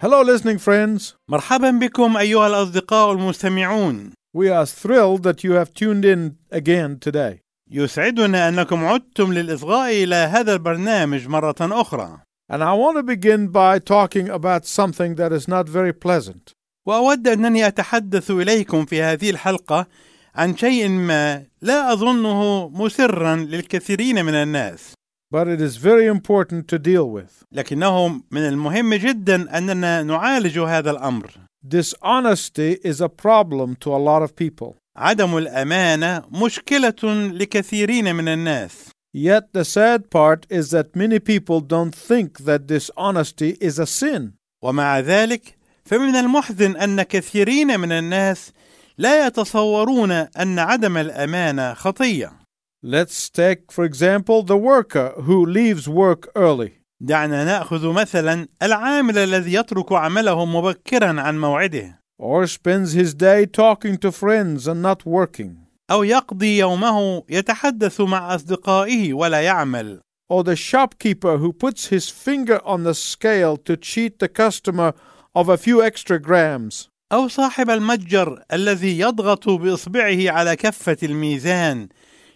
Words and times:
Hello, 0.00 0.22
listening 0.22 0.58
friends. 0.58 1.14
مرحبا 1.28 1.70
بكم 1.70 2.16
أيها 2.16 2.46
الأصدقاء 2.46 3.12
المستمعون 3.12 4.12
We 4.32 4.48
are 4.48 4.64
thrilled 4.66 5.24
that 5.24 5.42
you 5.42 5.52
have 5.52 5.74
tuned 5.74 6.04
in 6.04 6.36
again 6.52 6.98
today. 7.00 7.40
يسعدنا 7.70 8.48
أنكم 8.48 8.84
عدتم 8.84 9.32
للإصغاء 9.32 10.04
إلى 10.04 10.14
هذا 10.14 10.52
البرنامج 10.52 11.28
مرة 11.28 11.56
أخرى 11.60 12.18
And 12.52 12.62
I 12.62 12.74
want 12.74 12.96
to 12.96 13.02
begin 13.02 13.48
by 13.48 13.80
talking 13.80 14.28
about 14.28 14.66
something 14.66 15.16
that 15.16 15.32
is 15.32 15.48
not 15.48 15.68
very 15.68 15.92
pleasant. 15.92 16.52
وأود 16.86 17.28
أنني 17.28 17.66
أتحدث 17.66 18.30
إليكم 18.30 18.84
في 18.84 19.02
هذه 19.02 19.30
الحلقة 19.30 19.86
عن 20.34 20.56
شيء 20.56 20.88
ما 20.88 21.46
لا 21.62 21.92
أظنه 21.92 22.68
مسرا 22.68 23.36
للكثيرين 23.36 24.24
من 24.24 24.34
الناس 24.34 24.97
but 25.31 25.47
it 25.47 25.59
is 25.61 25.77
very 25.77 26.05
important 26.05 26.67
to 26.67 26.77
deal 26.77 27.09
with. 27.09 27.43
لكنه 27.51 28.07
من 28.31 28.47
المهم 28.47 28.93
جدا 28.93 29.57
أننا 29.57 30.03
نعالج 30.03 30.59
هذا 30.59 30.91
الأمر 30.91 31.31
Dishonesty 31.67 32.73
is 32.83 32.99
a 33.01 33.09
problem 33.09 33.75
to 33.77 33.93
a 33.93 33.97
lot 33.97 34.21
of 34.21 34.35
people. 34.35 34.75
عدم 34.97 35.37
الأمانة 35.37 36.23
مشكلة 36.31 37.31
لكثيرين 37.33 38.15
من 38.15 38.27
الناس 38.27 38.89
Yet 39.15 39.53
the 39.53 39.63
sad 39.63 40.09
part 40.09 40.47
is 40.49 40.71
that 40.71 40.95
many 40.95 41.19
people 41.19 41.61
don't 41.61 41.93
think 41.95 42.39
that 42.39 42.67
dishonesty 42.67 43.57
is 43.61 43.79
a 43.79 43.85
sin. 43.87 44.33
ومع 44.63 44.99
ذلك 44.99 45.57
فمن 45.85 46.15
المحزن 46.15 46.75
أن 46.77 47.01
كثيرين 47.03 47.79
من 47.79 47.91
الناس 47.91 48.51
لا 48.97 49.27
يتصورون 49.27 50.11
أن 50.11 50.59
عدم 50.59 50.97
الأمانة 50.97 51.73
خطية 51.73 52.36
Let's 52.82 53.28
take, 53.28 53.72
for 53.72 53.84
example, 53.84 54.44
the 54.44 54.56
worker 54.56 55.12
who 55.22 55.44
leaves 55.44 55.88
work 55.88 56.28
early. 56.36 56.78
دعنا 57.00 57.44
ناخذ 57.44 57.92
مثلا 57.92 58.48
العامل 58.62 59.18
الذي 59.18 59.52
يترك 59.52 59.92
عمله 59.92 60.44
مبكرا 60.44 61.20
عن 61.20 61.40
موعده 61.40 62.00
or 62.22 62.46
spends 62.46 62.92
his 62.92 63.14
day 63.14 63.46
talking 63.46 63.96
to 63.96 64.12
friends 64.12 64.68
and 64.68 64.80
not 64.82 65.04
working, 65.04 65.56
أو 65.90 66.02
يقضي 66.02 66.58
يومه 66.58 67.24
يتحدث 67.30 68.00
مع 68.00 68.34
اصدقائه 68.34 69.14
ولا 69.14 69.40
يعمل 69.40 70.00
or 70.32 70.44
the 70.44 70.56
shopkeeper 70.56 71.38
who 71.38 71.52
puts 71.52 71.86
his 71.86 72.08
finger 72.08 72.60
on 72.64 72.84
the 72.84 72.94
scale 72.94 73.56
to 73.56 73.76
cheat 73.76 74.20
the 74.20 74.28
customer 74.28 74.92
of 75.34 75.48
a 75.48 75.56
few 75.56 75.82
extra 75.82 76.18
grams, 76.20 76.88
أو 77.12 77.28
صاحب 77.28 77.70
المتجر 77.70 78.42
الذي 78.52 78.98
يضغط 78.98 79.48
باصبعه 79.48 80.30
على 80.30 80.56
كفه 80.56 80.96
الميزان 81.02 81.88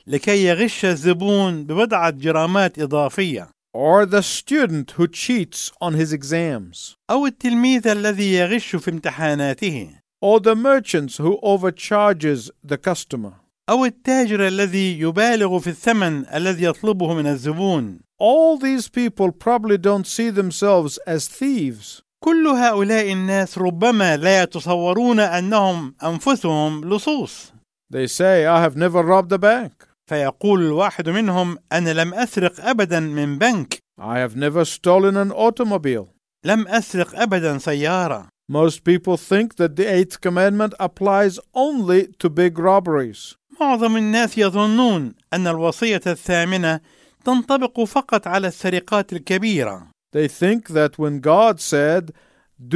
لكي 0.07 0.45
يغش 0.45 0.85
الزبون 0.85 1.65
ببضعه 1.65 2.11
جرامات 2.11 2.79
اضافيه 2.79 3.49
or 3.75 4.05
the 4.05 4.23
student 4.23 4.93
who 4.93 5.07
cheats 5.07 5.73
on 5.81 5.95
his 5.95 6.13
exams, 6.13 6.97
أو 7.11 7.27
التلميذ 7.27 7.87
الذي 7.87 8.33
يغش 8.33 8.77
في 8.77 8.91
امتحاناته 8.91 9.89
or 10.25 10.41
the 10.41 10.55
merchants 10.55 11.17
who 11.17 11.39
overcharges 11.43 12.51
the 12.63 12.77
customer. 12.77 13.33
أو 13.71 13.85
التاجر 13.85 14.47
الذي 14.47 15.01
يبالغ 15.01 15.59
في 15.59 15.71
الثمن 15.71 16.27
الذي 16.35 16.65
يطلبه 16.65 17.15
من 17.15 17.27
الزبون 17.27 18.01
All 18.23 18.59
these 18.59 18.89
people 18.89 19.33
probably 19.33 19.79
don't 19.79 20.07
see 20.07 20.31
themselves 20.31 20.99
as 21.07 21.29
thieves, 21.29 22.03
كل 22.25 22.47
هؤلاء 22.47 23.13
الناس 23.13 23.59
ربما 23.59 24.17
لا 24.17 24.43
يتصورون 24.43 25.21
انهم 25.21 25.95
انفسهم 26.03 26.95
لصوص 26.95 27.53
They 27.91 28.07
say, 28.07 28.47
I 28.47 28.63
have 28.63 28.77
never 28.77 29.03
robbed 29.03 29.33
a 29.33 29.39
bank. 29.39 29.92
فيقول 30.13 30.63
الواحد 30.63 31.09
منهم 31.09 31.59
أنا 31.73 31.91
لم 31.91 32.15
اسرق 32.15 32.53
ابدا 32.61 33.01
من 33.01 33.39
بنك 33.39 33.79
I 34.01 34.19
have 34.19 34.37
never 34.37 34.65
stolen 34.65 35.17
an 35.17 35.31
automobile. 35.33 36.07
لم 36.45 36.69
اسرق 36.69 37.21
ابدا 37.21 37.59
سياره 37.59 38.29
Most 38.53 38.85
people 38.85 39.17
think 39.17 39.55
that 39.57 39.77
the 39.77 39.87
eighth 39.87 40.21
commandment 40.21 40.75
applies 40.81 41.39
only 41.55 42.09
to 42.19 42.29
big 42.29 42.59
robberies. 42.59 43.35
معظم 43.61 43.97
الناس 43.97 44.39
يظنون 44.39 45.15
ان 45.33 45.47
الوصيه 45.47 46.01
الثامنه 46.07 46.81
تنطبق 47.25 47.81
فقط 47.85 48.27
على 48.27 48.49
السرقات 48.49 49.13
الكبيره 49.13 49.87
They 50.17 50.29
think 50.29 50.69
that 50.69 50.99
when 50.99 51.21
God 51.21 51.59
said, 51.61 52.13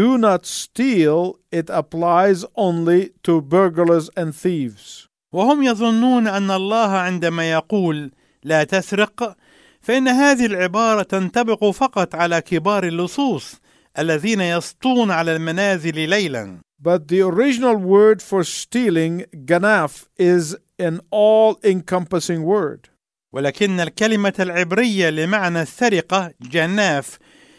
Do 0.02 0.16
not 0.16 0.46
steal, 0.46 1.38
it 1.52 1.68
applies 1.68 2.44
only 2.56 3.10
to 3.24 3.40
burglars 3.42 4.08
and 4.16 4.34
thieves. 4.34 5.06
وهم 5.32 5.62
يظنون 5.62 6.28
أن 6.28 6.50
الله 6.50 6.90
عندما 6.90 7.50
يقول 7.52 8.12
لا 8.44 8.64
تسرق 8.64 9.36
فإن 9.80 10.08
هذه 10.08 10.46
العبارة 10.46 11.02
تنطبق 11.02 11.70
فقط 11.70 12.14
على 12.14 12.40
كبار 12.40 12.84
اللصوص 12.84 13.60
الذين 13.98 14.40
يسطون 14.40 15.10
على 15.10 15.36
المنازل 15.36 16.08
ليلا 16.08 16.58
But 16.78 17.08
the 17.08 17.22
original 17.22 17.76
word 17.76 18.20
for 18.20 18.44
stealing, 18.44 19.24
ganaf, 19.34 20.08
is 20.18 20.54
an 20.78 21.00
all 21.10 21.58
encompassing 21.64 22.42
word. 22.44 22.90
ولكن 23.32 23.80
الكلمة 23.80 24.34
العبرية 24.40 25.10
لمعنى 25.10 25.62
السرقة 25.62 26.32
جناف 26.42 27.18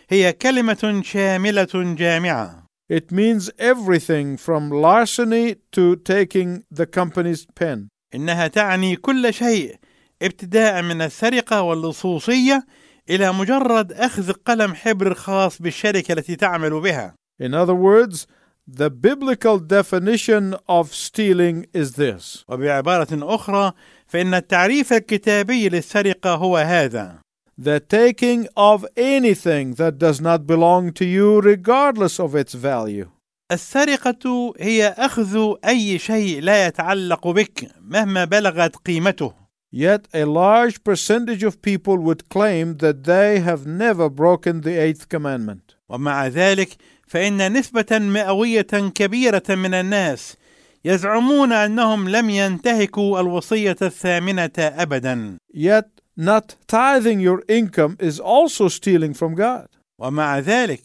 هي 0.09 0.33
كلمة 0.33 1.01
شاملة 1.06 1.67
جامعة 1.97 2.66
It 2.89 3.11
means 3.11 3.49
everything 3.59 4.37
from 4.37 4.71
larceny 4.71 5.55
to 5.73 5.97
taking 5.97 6.63
the 6.71 6.85
company's 6.85 7.45
pen. 7.55 7.89
إنها 8.15 8.47
تعني 8.47 8.95
كل 8.95 9.33
شيء 9.33 9.75
ابتداء 10.21 10.81
من 10.81 11.01
السرقة 11.01 11.61
واللصوصية 11.61 12.65
إلى 13.09 13.33
مجرد 13.33 13.91
أخذ 13.93 14.31
قلم 14.31 14.75
حبر 14.75 15.13
خاص 15.13 15.61
بالشركة 15.61 16.11
التي 16.11 16.35
تعمل 16.35 16.81
بها. 16.81 17.15
In 17.39 17.53
other 17.53 17.75
words, 17.75 18.25
the 18.67 18.89
biblical 18.89 19.59
definition 19.59 20.55
of 20.67 20.93
stealing 20.93 21.65
is 21.73 21.93
this. 21.95 22.45
وبعبارة 22.47 23.35
أخرى 23.35 23.73
فإن 24.07 24.33
التعريف 24.33 24.93
الكتابي 24.93 25.69
للسرقة 25.69 26.35
هو 26.35 26.57
هذا. 26.57 27.19
The 27.57 27.79
taking 27.79 28.47
of 28.56 28.85
anything 28.95 29.73
that 29.75 29.97
does 29.97 30.22
not 30.22 30.45
belong 30.45 30.94
to 30.94 31.06
you, 31.06 31.41
regardless 31.41 32.19
of 32.19 32.35
its 32.35 32.53
value. 32.53 33.09
السرقة 33.51 34.53
هي 34.59 34.95
أخذ 34.97 35.53
أي 35.66 36.00
شيء 36.00 36.41
لا 36.41 36.68
يتعلق 36.68 37.28
بك 37.28 37.69
مهما 37.81 38.25
بلغت 38.25 38.75
قيمته 38.75 39.34
Yet 39.72 40.07
a 40.13 40.25
large 40.25 40.84
percentage 40.84 41.44
of 41.44 41.62
people 41.62 41.97
would 41.97 42.29
claim 42.29 42.78
that 42.78 43.03
they 43.03 43.40
have 43.40 43.66
never 43.68 44.09
broken 44.09 44.62
the 44.62 44.78
eighth 44.78 45.09
commandment. 45.09 45.75
ومع 45.89 46.28
ذلك 46.28 46.69
فإن 47.07 47.53
نسبة 47.53 48.00
مئوية 48.00 48.91
كبيرة 48.95 49.44
من 49.50 49.74
الناس 49.74 50.38
يزعمون 50.85 51.51
أنهم 51.53 52.09
لم 52.09 52.29
ينتهكوا 52.29 53.19
الوصية 53.19 53.75
الثامنة 53.81 54.51
أبدا 54.57 55.38
Yet, 55.53 55.96
not 56.17 56.55
tithing 56.67 57.19
your 57.19 57.44
income 57.47 57.95
is 58.00 58.19
also 58.19 58.67
stealing 58.67 59.13
from 59.13 59.35
God. 59.35 59.67
ومع 60.01 60.39
ذلك 60.39 60.81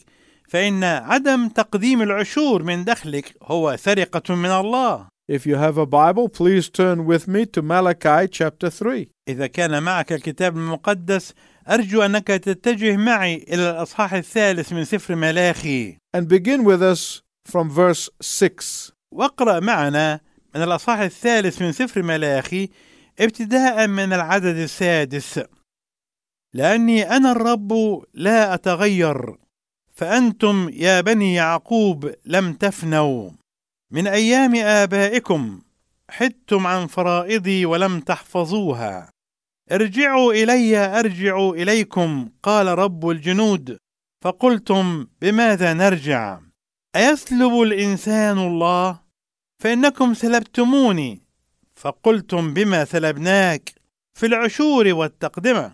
فإن 0.47 0.83
عدم 0.83 1.47
تقديم 1.49 2.01
العشور 2.01 2.63
من 2.63 2.83
دخلك 2.83 3.35
هو 3.43 3.75
سرقة 3.77 4.35
من 4.35 4.49
الله 4.49 5.07
If 5.31 5.45
you 5.45 5.55
have 5.55 5.77
a 5.77 5.85
Bible, 5.85 6.27
please 6.27 6.69
turn 6.69 7.05
with 7.05 7.29
me 7.29 7.45
to 7.45 7.61
Malachi 7.61 8.27
chapter 8.27 8.69
3. 8.69 9.07
إذا 9.27 9.47
كان 9.47 9.83
معك 9.83 10.13
الكتاب 10.13 10.57
المقدس 10.57 11.33
أرجو 11.69 12.01
أنك 12.01 12.27
تتجه 12.27 12.97
معي 12.97 13.45
إلى 13.49 13.71
الأصحاح 13.71 14.13
الثالث 14.13 14.73
من 14.73 14.85
سفر 14.85 15.15
ملاخي 15.15 15.97
and 16.17 16.27
begin 16.27 16.63
with 16.63 16.83
us 16.83 17.21
from 17.45 17.69
verse 17.69 18.09
6. 18.21 18.91
واقرأ 19.11 19.59
معنا 19.59 20.19
من 20.55 20.61
الأصحاح 20.61 20.99
الثالث 20.99 21.61
من 21.61 21.71
سفر 21.71 22.01
ملاخي 22.01 22.69
ابتداء 23.19 23.87
من 23.87 24.13
العدد 24.13 24.55
السادس. 24.55 25.41
لأني 26.53 27.15
أنا 27.15 27.31
الرب 27.31 27.73
لا 28.13 28.53
أتغير 28.53 29.35
فأنتم 29.91 30.69
يا 30.73 31.01
بني 31.01 31.33
يعقوب 31.33 32.13
لم 32.25 32.53
تفنوا. 32.53 33.31
من 33.91 34.07
أيام 34.07 34.55
آبائكم 34.55 35.61
حدتم 36.09 36.67
عن 36.67 36.87
فرائضي 36.87 37.65
ولم 37.65 37.99
تحفظوها. 37.99 39.09
ارجعوا 39.71 40.33
إلي 40.33 40.77
أرجع 40.77 41.49
إليكم 41.49 42.29
قال 42.43 42.67
رب 42.67 43.09
الجنود. 43.09 43.77
فقلتم 44.23 45.07
بماذا 45.21 45.73
نرجع؟ 45.73 46.39
أيسلب 46.95 47.61
الإنسان 47.61 48.37
الله؟ 48.37 48.99
فإنكم 49.59 50.13
سلبتموني. 50.13 51.22
فقلتم 51.83 52.53
بما 52.53 52.85
سلبناك 52.85 53.69
في 54.19 54.25
العشور 54.25 54.93
والتقدمة. 54.93 55.71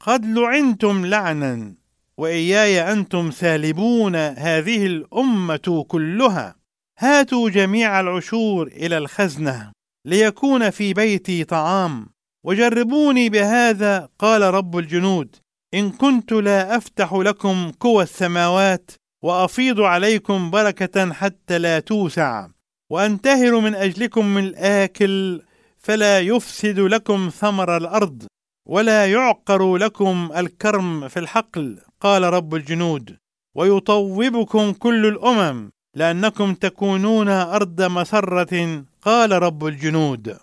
قد 0.00 0.26
لعنتم 0.26 1.06
لعنا 1.06 1.74
وإياي 2.18 2.92
أنتم 2.92 3.30
سالبون 3.30 4.16
هذه 4.16 4.86
الأمة 4.86 5.84
كلها. 5.88 6.54
هاتوا 6.98 7.50
جميع 7.50 8.00
العشور 8.00 8.66
إلى 8.66 8.98
الخزنة 8.98 9.72
ليكون 10.06 10.70
في 10.70 10.94
بيتي 10.94 11.44
طعام 11.44 12.06
وجربوني 12.44 13.28
بهذا 13.28 14.08
قال 14.18 14.42
رب 14.42 14.78
الجنود. 14.78 15.36
إن 15.74 15.90
كنت 15.90 16.32
لا 16.32 16.76
أفتح 16.76 17.12
لكم 17.12 17.70
قوى 17.80 18.02
السماوات 18.02 18.90
وأفيض 19.24 19.80
عليكم 19.80 20.50
بركة 20.50 21.12
حتى 21.12 21.58
لا 21.58 21.80
توسع. 21.80 22.48
وانتهر 22.92 23.60
من 23.60 23.74
أجلكم 23.74 24.26
من 24.26 24.44
الآكل 24.44 25.42
فلا 25.78 26.20
يفسد 26.20 26.78
لكم 26.78 27.28
ثمر 27.28 27.76
الأرض 27.76 28.26
ولا 28.68 29.06
يعقر 29.12 29.76
لكم 29.76 30.30
الكرم 30.36 31.08
في 31.08 31.18
الحقل 31.18 31.78
قال 32.00 32.22
رب 32.22 32.54
الجنود. 32.54 33.16
ويطوبكم 33.54 34.72
كل 34.72 35.06
الأمم 35.06 35.70
لأنكم 35.94 36.54
تكونون 36.54 37.28
أرض 37.28 37.82
مسرة 37.82 38.84
قال 39.02 39.32
رب 39.42 39.66
الجنود. 39.66 40.36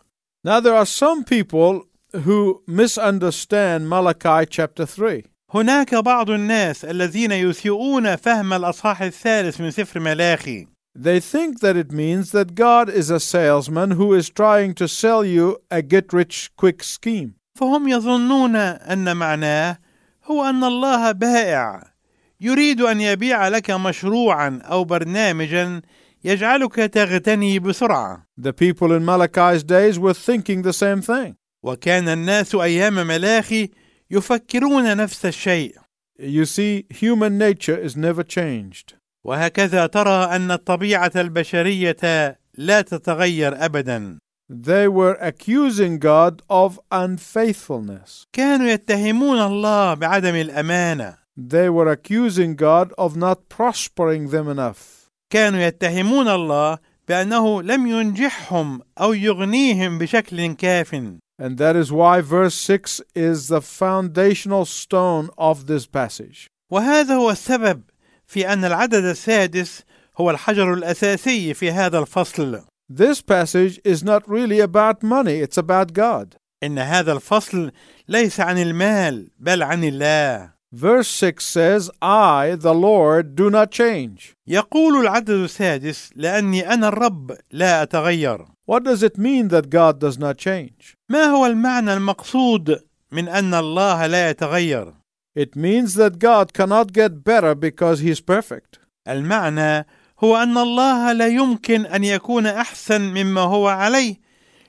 Now, 0.48 0.60
there 0.60 0.76
are 0.76 0.86
some 0.86 1.24
people 1.24 1.86
who 2.26 2.64
misunderstand 2.68 3.90
Malachi 3.90 4.46
chapter 4.50 4.86
3. 4.86 5.24
هناك 5.54 5.96
بعض 5.96 6.30
الناس 6.30 6.86
الذين 6.86 7.32
يسيئون 7.32 8.16
فهم 8.16 8.54
الأصحاح 8.54 9.02
الثالث 9.02 9.62
من 9.62 9.72
سفر 9.72 10.00
ملاخي. 10.00 10.68
They 10.99 11.19
think 11.19 11.61
that 11.61 11.77
it 11.77 11.91
means 11.91 12.31
that 12.31 12.55
God 12.55 12.89
is 12.89 13.11
a 13.11 13.19
salesman 13.19 13.91
who 13.93 14.15
is 14.15 14.31
trying 14.31 14.75
to 14.75 14.87
sell 14.87 15.25
you 15.25 15.59
a 15.71 15.83
get 15.83 16.13
rich 16.13 16.51
quick 16.57 16.83
scheme. 16.83 17.35
فهم 17.59 17.89
يظنون 17.89 18.57
ان 18.57 19.17
معناه 19.17 19.79
هو 20.25 20.45
ان 20.45 20.65
الله 20.65 21.13
بائع 21.13 21.83
يريد 22.41 22.81
ان 22.81 23.01
يبيع 23.01 23.49
لك 23.49 23.71
مشروعا 23.71 24.61
او 24.65 24.85
برنامجا 24.85 25.83
يجعلك 26.25 26.75
تغتني 26.75 27.59
بسرعه 27.59 28.27
The 28.41 28.53
people 28.53 28.93
in 28.93 29.05
Malachi's 29.05 29.63
days 29.65 29.99
were 29.99 30.15
thinking 30.15 30.63
the 30.63 30.73
same 30.73 31.01
thing. 31.03 31.35
وكان 31.63 32.09
الناس 32.09 32.55
ايام 32.55 33.07
ملاخي 33.07 33.71
يفكرون 34.11 34.97
نفس 34.97 35.27
الشيء 35.27 35.75
You 36.19 36.45
see, 36.45 36.87
human 36.91 37.39
nature 37.39 37.77
is 37.77 37.97
never 37.97 38.23
changed. 38.23 38.95
وهكذا 39.30 39.86
ترى 39.86 40.24
ان 40.36 40.52
الطبيعه 40.52 41.12
البشريه 41.16 42.38
لا 42.58 42.82
تتغير 42.82 43.66
ابدا 43.66 44.18
They 44.52 44.88
were 44.88 45.16
accusing 45.22 46.00
God 46.00 46.42
of 46.50 46.80
unfaithfulness. 46.92 48.26
كانوا 48.34 48.68
يتهمون 48.68 49.40
الله 49.40 49.94
بعدم 49.94 50.36
الامانه 50.36 51.16
They 51.38 51.70
were 51.70 51.88
accusing 51.88 52.56
God 52.56 52.92
of 52.98 53.16
not 53.16 53.50
prospering 53.50 54.30
them 54.30 54.48
enough. 54.50 55.10
كانوا 55.30 55.60
يتهمون 55.60 56.28
الله 56.28 56.78
بانه 57.08 57.62
لم 57.62 57.88
ينجحهم 57.88 58.82
أو 59.02 59.14
يغنيهم 59.14 59.98
بشكل 59.98 60.54
كاف 60.54 60.96
And 61.42 61.58
that 61.58 61.76
is 61.76 61.92
why 61.92 62.22
verse 62.22 62.56
6 62.56 63.02
is 63.16 63.48
the 63.48 63.62
foundational 63.62 64.66
stone 64.66 65.30
of 65.38 65.68
this 65.68 65.86
passage. 65.86 66.48
وهذا 66.72 67.16
هو 67.16 67.32
السبب 67.32 67.82
في 68.30 68.54
أن 68.54 68.66
العدد 68.66 69.04
السادس 69.04 69.84
هو 70.18 70.32
الحجر 70.32 70.74
الأساسي 70.74 71.54
في 71.54 71.72
هذا 71.72 72.00
الفصل 72.00 72.62
This 72.92 73.22
passage 73.22 73.80
is 73.84 74.04
not 74.04 74.28
really 74.28 74.60
about 74.60 75.04
money, 75.04 75.40
it's 75.42 75.58
about 75.58 75.94
God. 75.94 76.36
إن 76.64 76.80
هذا 76.80 77.12
الفصل 77.12 77.72
ليس 78.08 78.40
عن 78.40 78.58
المال 78.58 79.32
بل 79.40 79.64
عن 79.64 79.84
الله 79.84 80.60
Verse 80.72 81.08
6 81.08 81.44
says, 81.44 81.90
I, 82.00 82.56
the 82.56 82.76
Lord, 82.76 83.34
do 83.36 83.50
not 83.50 83.72
change. 83.72 84.36
يقول 84.48 85.02
العدد 85.02 85.30
السادس 85.30 86.10
لأني 86.16 86.74
أنا 86.74 86.88
الرب 86.88 87.38
لا 87.52 87.82
أتغير 87.84 88.46
What 88.72 88.84
does 88.84 89.02
it 89.02 89.18
mean 89.18 89.48
that 89.48 89.70
God 89.70 90.00
does 90.00 90.20
not 90.20 90.38
change? 90.38 90.96
ما 91.10 91.24
هو 91.24 91.46
المعنى 91.46 91.94
المقصود 91.94 92.80
من 93.12 93.28
أن 93.28 93.54
الله 93.54 94.08
لا 94.08 94.30
يتغير 94.30 94.94
It 95.35 95.57
means 95.57 95.95
that 95.95 96.19
God 96.19 96.53
cannot 96.53 96.93
get 96.93 97.25
better 97.25 97.55
because 97.55 98.01
He 98.01 98.11
is 98.11 98.21
perfect. 98.21 98.79
المعنى 99.09 99.87
هو 100.25 100.37
ان 100.37 100.59
الله 100.59 101.13
لا 101.13 101.27
يمكن 101.27 101.87
ان 101.87 102.05
يكون 102.05 102.47
احسن 102.47 103.01
مما 103.01 103.41
هو 103.41 103.69
عليه 103.69 104.17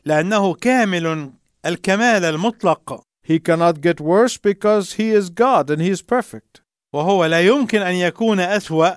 لانه 0.06 0.54
كامل 0.54 1.31
الكمال 1.66 2.25
المطلق 2.25 3.01
He 3.27 3.39
cannot 3.39 3.81
get 3.81 4.00
worse 4.00 4.38
because 4.38 4.94
He 4.94 5.10
is 5.10 5.30
God 5.30 5.69
and 5.69 5.81
He 5.81 5.89
is 5.89 6.01
perfect. 6.01 6.62
وهو 6.94 7.25
لا 7.25 7.42
يمكن 7.42 7.81
ان 7.81 7.94
يكون 7.95 8.39
اسوا 8.39 8.89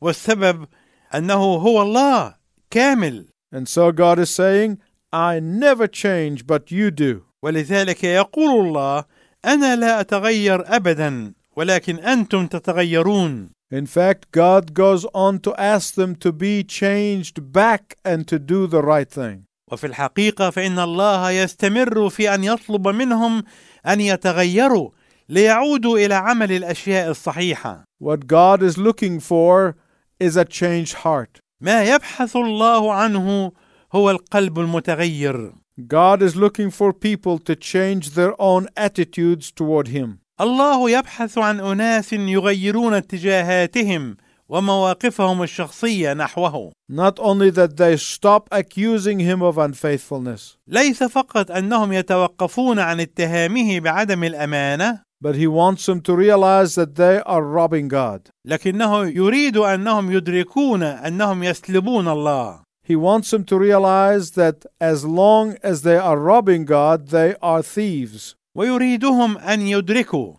والسبب 0.00 0.66
انه 1.14 1.34
هو 1.34 1.82
الله 1.82 2.34
كامل 2.70 3.26
And 3.54 3.68
so 3.68 3.92
God 3.92 4.18
is 4.18 4.30
saying, 4.30 4.78
I 5.12 5.38
never 5.40 5.86
change, 5.86 6.46
but 6.46 6.70
you 6.70 6.90
do. 6.90 7.22
ولذلك 7.42 8.04
يقول 8.04 8.66
الله 8.66 9.04
أنا 9.45 9.75
لا 9.75 9.99
أتغير 9.99 10.75
ابدا 10.75 11.33
ولكن 11.55 11.99
أنتم 11.99 12.47
تتغيرون 12.47 13.49
In 13.69 13.85
fact, 13.85 14.31
God 14.31 14.73
goes 14.73 15.03
on 15.13 15.39
to 15.39 15.53
ask 15.57 15.95
them 15.95 16.15
to 16.15 16.31
be 16.31 16.63
changed 16.63 17.51
back 17.51 17.95
and 18.05 18.25
to 18.27 18.39
do 18.39 18.65
the 18.65 18.81
right 18.81 19.09
thing. 19.09 19.43
وفي 19.71 19.87
الحقيقة 19.87 20.49
فإن 20.49 20.79
الله 20.79 21.31
يستمر 21.31 22.09
في 22.09 22.33
أن 22.35 22.43
يطلب 22.43 22.87
منهم 22.87 23.43
أن 23.85 24.01
يتغيروا 24.01 24.89
ليعودوا 25.29 25.97
إلى 25.97 26.13
عمل 26.13 26.51
الأشياء 26.51 27.09
الصحيحة 27.09 27.83
What 28.03 28.27
God 28.27 28.63
is 28.63 28.77
looking 28.77 29.19
for 29.19 29.75
is 30.19 30.37
a 30.37 30.45
changed 30.45 30.93
heart. 30.93 31.39
ما 31.61 31.83
يبحث 31.83 32.35
الله 32.35 32.93
عنه 32.93 33.51
هو 33.93 34.11
القلب 34.11 34.59
المتغير 34.59 35.53
God 35.86 36.22
is 36.22 36.36
looking 36.36 36.70
for 36.70 36.92
people 36.92 37.38
to 37.38 37.56
change 37.56 38.10
their 38.10 38.34
own 38.40 38.68
attitudes 38.76 39.50
toward 39.50 39.88
Him. 39.88 40.18
الله 40.40 40.90
يبحث 40.90 41.38
عن 41.38 41.60
اناس 41.60 42.12
يغيرون 42.12 42.94
اتجاهاتهم 42.94 44.16
ومواقفهم 44.48 45.42
الشخصيه 45.42 46.12
نحوه 46.12 46.72
Not 46.90 47.18
only 47.18 47.50
that 47.50 47.76
they 47.76 47.96
stop 47.96 48.48
accusing 48.52 49.18
Him 49.20 49.42
of 49.42 49.58
unfaithfulness, 49.58 50.56
ليس 50.68 51.02
فقط 51.02 51.50
انهم 51.50 51.92
يتوقفون 51.92 52.78
عن 52.78 53.00
اتهامه 53.00 53.80
بعدم 53.80 54.24
الامانه 54.24 55.02
but 55.24 55.36
He 55.36 55.46
wants 55.46 55.86
them 55.86 56.00
to 56.00 56.16
realize 56.16 56.74
that 56.74 56.96
they 56.96 57.22
are 57.24 57.44
robbing 57.44 57.88
God. 57.88 58.30
لكنه 58.46 59.06
يريد 59.06 59.56
انهم 59.56 60.12
يدركون 60.12 60.82
انهم 60.82 61.42
يسلبون 61.42 62.08
الله 62.08 62.60
He 62.86 62.96
wants 62.96 63.30
them 63.30 63.44
to 63.44 63.58
realize 63.58 64.32
that 64.32 64.66
as 64.80 65.04
long 65.04 65.56
as 65.62 65.82
they 65.82 65.96
are 65.96 66.18
robbing 66.18 66.64
God, 66.64 67.08
they 67.08 67.36
are 67.40 67.62
thieves. 67.62 68.34
ويريدهم 68.56 69.38
ان 69.38 69.60
يدركوا 69.60 70.34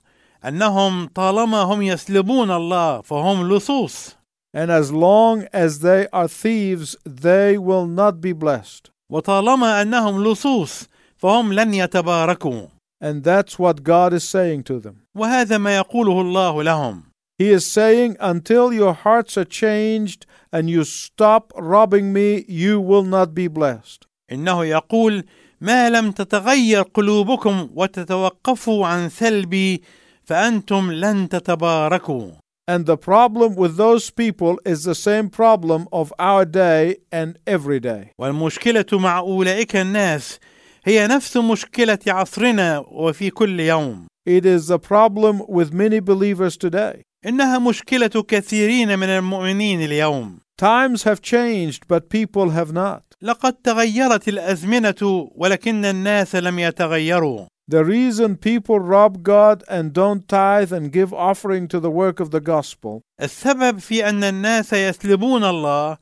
انهم 0.46 1.08
طالما 1.08 1.62
هم 1.62 1.82
يسلبون 1.82 2.52
الله 2.52 3.02
فهم 3.02 3.50
لصوص 3.50 4.16
And 4.56 4.70
as 4.70 4.92
long 4.92 5.48
as 5.52 5.80
they 5.80 6.08
are 6.14 6.28
thieves, 6.28 6.96
they 7.06 7.58
will 7.58 7.88
not 7.88 8.22
be 8.22 8.34
blessed. 8.34 8.92
وطالما 9.12 9.82
انهم 9.82 10.24
لصوص 10.24 10.88
فهم 11.18 11.54
لن 11.54 11.74
يتباركوا 11.74 12.68
And 13.02 13.24
that's 13.24 13.58
what 13.60 13.84
God 13.84 14.14
is 14.14 14.24
saying 14.24 14.64
to 14.64 14.80
them. 14.80 15.06
وهذا 15.18 15.58
ما 15.58 15.78
يقوله 15.78 16.22
الله 16.22 16.64
لهم 16.64 17.04
He 17.40 17.50
is 17.50 17.66
saying, 17.66 18.16
until 18.20 18.72
your 18.72 18.94
hearts 18.94 19.38
are 19.38 19.44
changed 19.46 20.26
and 20.52 20.70
you 20.70 20.84
stop 20.84 21.52
robbing 21.56 22.14
me, 22.14 22.46
you 22.48 22.80
will 22.80 23.04
not 23.04 23.34
be 23.34 23.48
blessed. 23.48 24.08
انه 24.32 24.66
يقول 24.66 25.24
ما 25.62 25.90
لم 25.90 26.12
تتغير 26.12 26.82
قلوبكم 26.82 27.70
وتتوقفوا 27.76 28.88
عن 28.88 29.10
سلبي 29.10 29.82
فانتم 30.24 30.92
لن 30.92 31.30
تتباركوا 31.30 32.32
And 32.66 32.86
the 32.86 32.96
problem 32.98 33.56
with 33.56 33.76
those 33.76 34.10
people 34.10 34.58
is 34.66 34.86
the 34.86 34.96
same 34.96 35.30
problem 35.30 35.86
of 35.92 36.14
our 36.18 36.46
day 36.46 36.96
and 37.12 37.38
every 37.46 37.80
day. 37.80 38.12
والمشكله 38.20 38.86
مع 38.94 39.20
اولئك 39.20 39.76
الناس 39.76 40.40
هي 40.86 41.08
نفس 41.08 41.38
مشكله 41.38 42.00
عصرنا 42.08 42.80
وفي 42.80 43.30
كل 43.30 43.60
يوم 43.60 44.08
It 44.26 44.46
is 44.46 44.68
the 44.68 44.80
problem 44.80 45.42
with 45.50 45.74
many 45.74 46.00
believers 46.00 46.56
today. 46.58 47.02
انها 47.27 47.59
مشكله 47.59 48.23
كثيرين 48.29 48.99
من 48.99 49.09
المؤمنين 49.09 49.83
اليوم 49.83 50.39
Times 50.61 51.05
have 51.05 51.21
changed, 51.23 51.87
but 51.89 52.09
people 52.09 52.51
have 52.51 52.73
not. 52.73 53.03
لقد 53.23 53.53
تغيرت 53.53 54.29
الازمنه 54.29 55.29
ولكن 55.35 55.85
الناس 55.85 56.37
لم 56.37 56.59
يتغيروا 56.59 57.47
The 57.71 57.85
reason 57.85 58.37
people 58.37 58.79
rob 58.81 59.23
God 59.23 59.63
and 59.69 59.93
don't 59.93 60.27
tithe 60.27 60.73
and 60.73 60.91
give 60.91 61.13
offering 61.13 61.69
to 61.69 61.79
the 61.81 61.91
work 61.91 62.21
of 62.21 62.31
the 62.31 62.41
gospel 62.41 63.01
السبب 63.23 63.79
في 63.79 64.09
ان 64.09 64.25
الناس 64.25 64.73
يسلبون 64.73 65.45
الله 65.45 65.99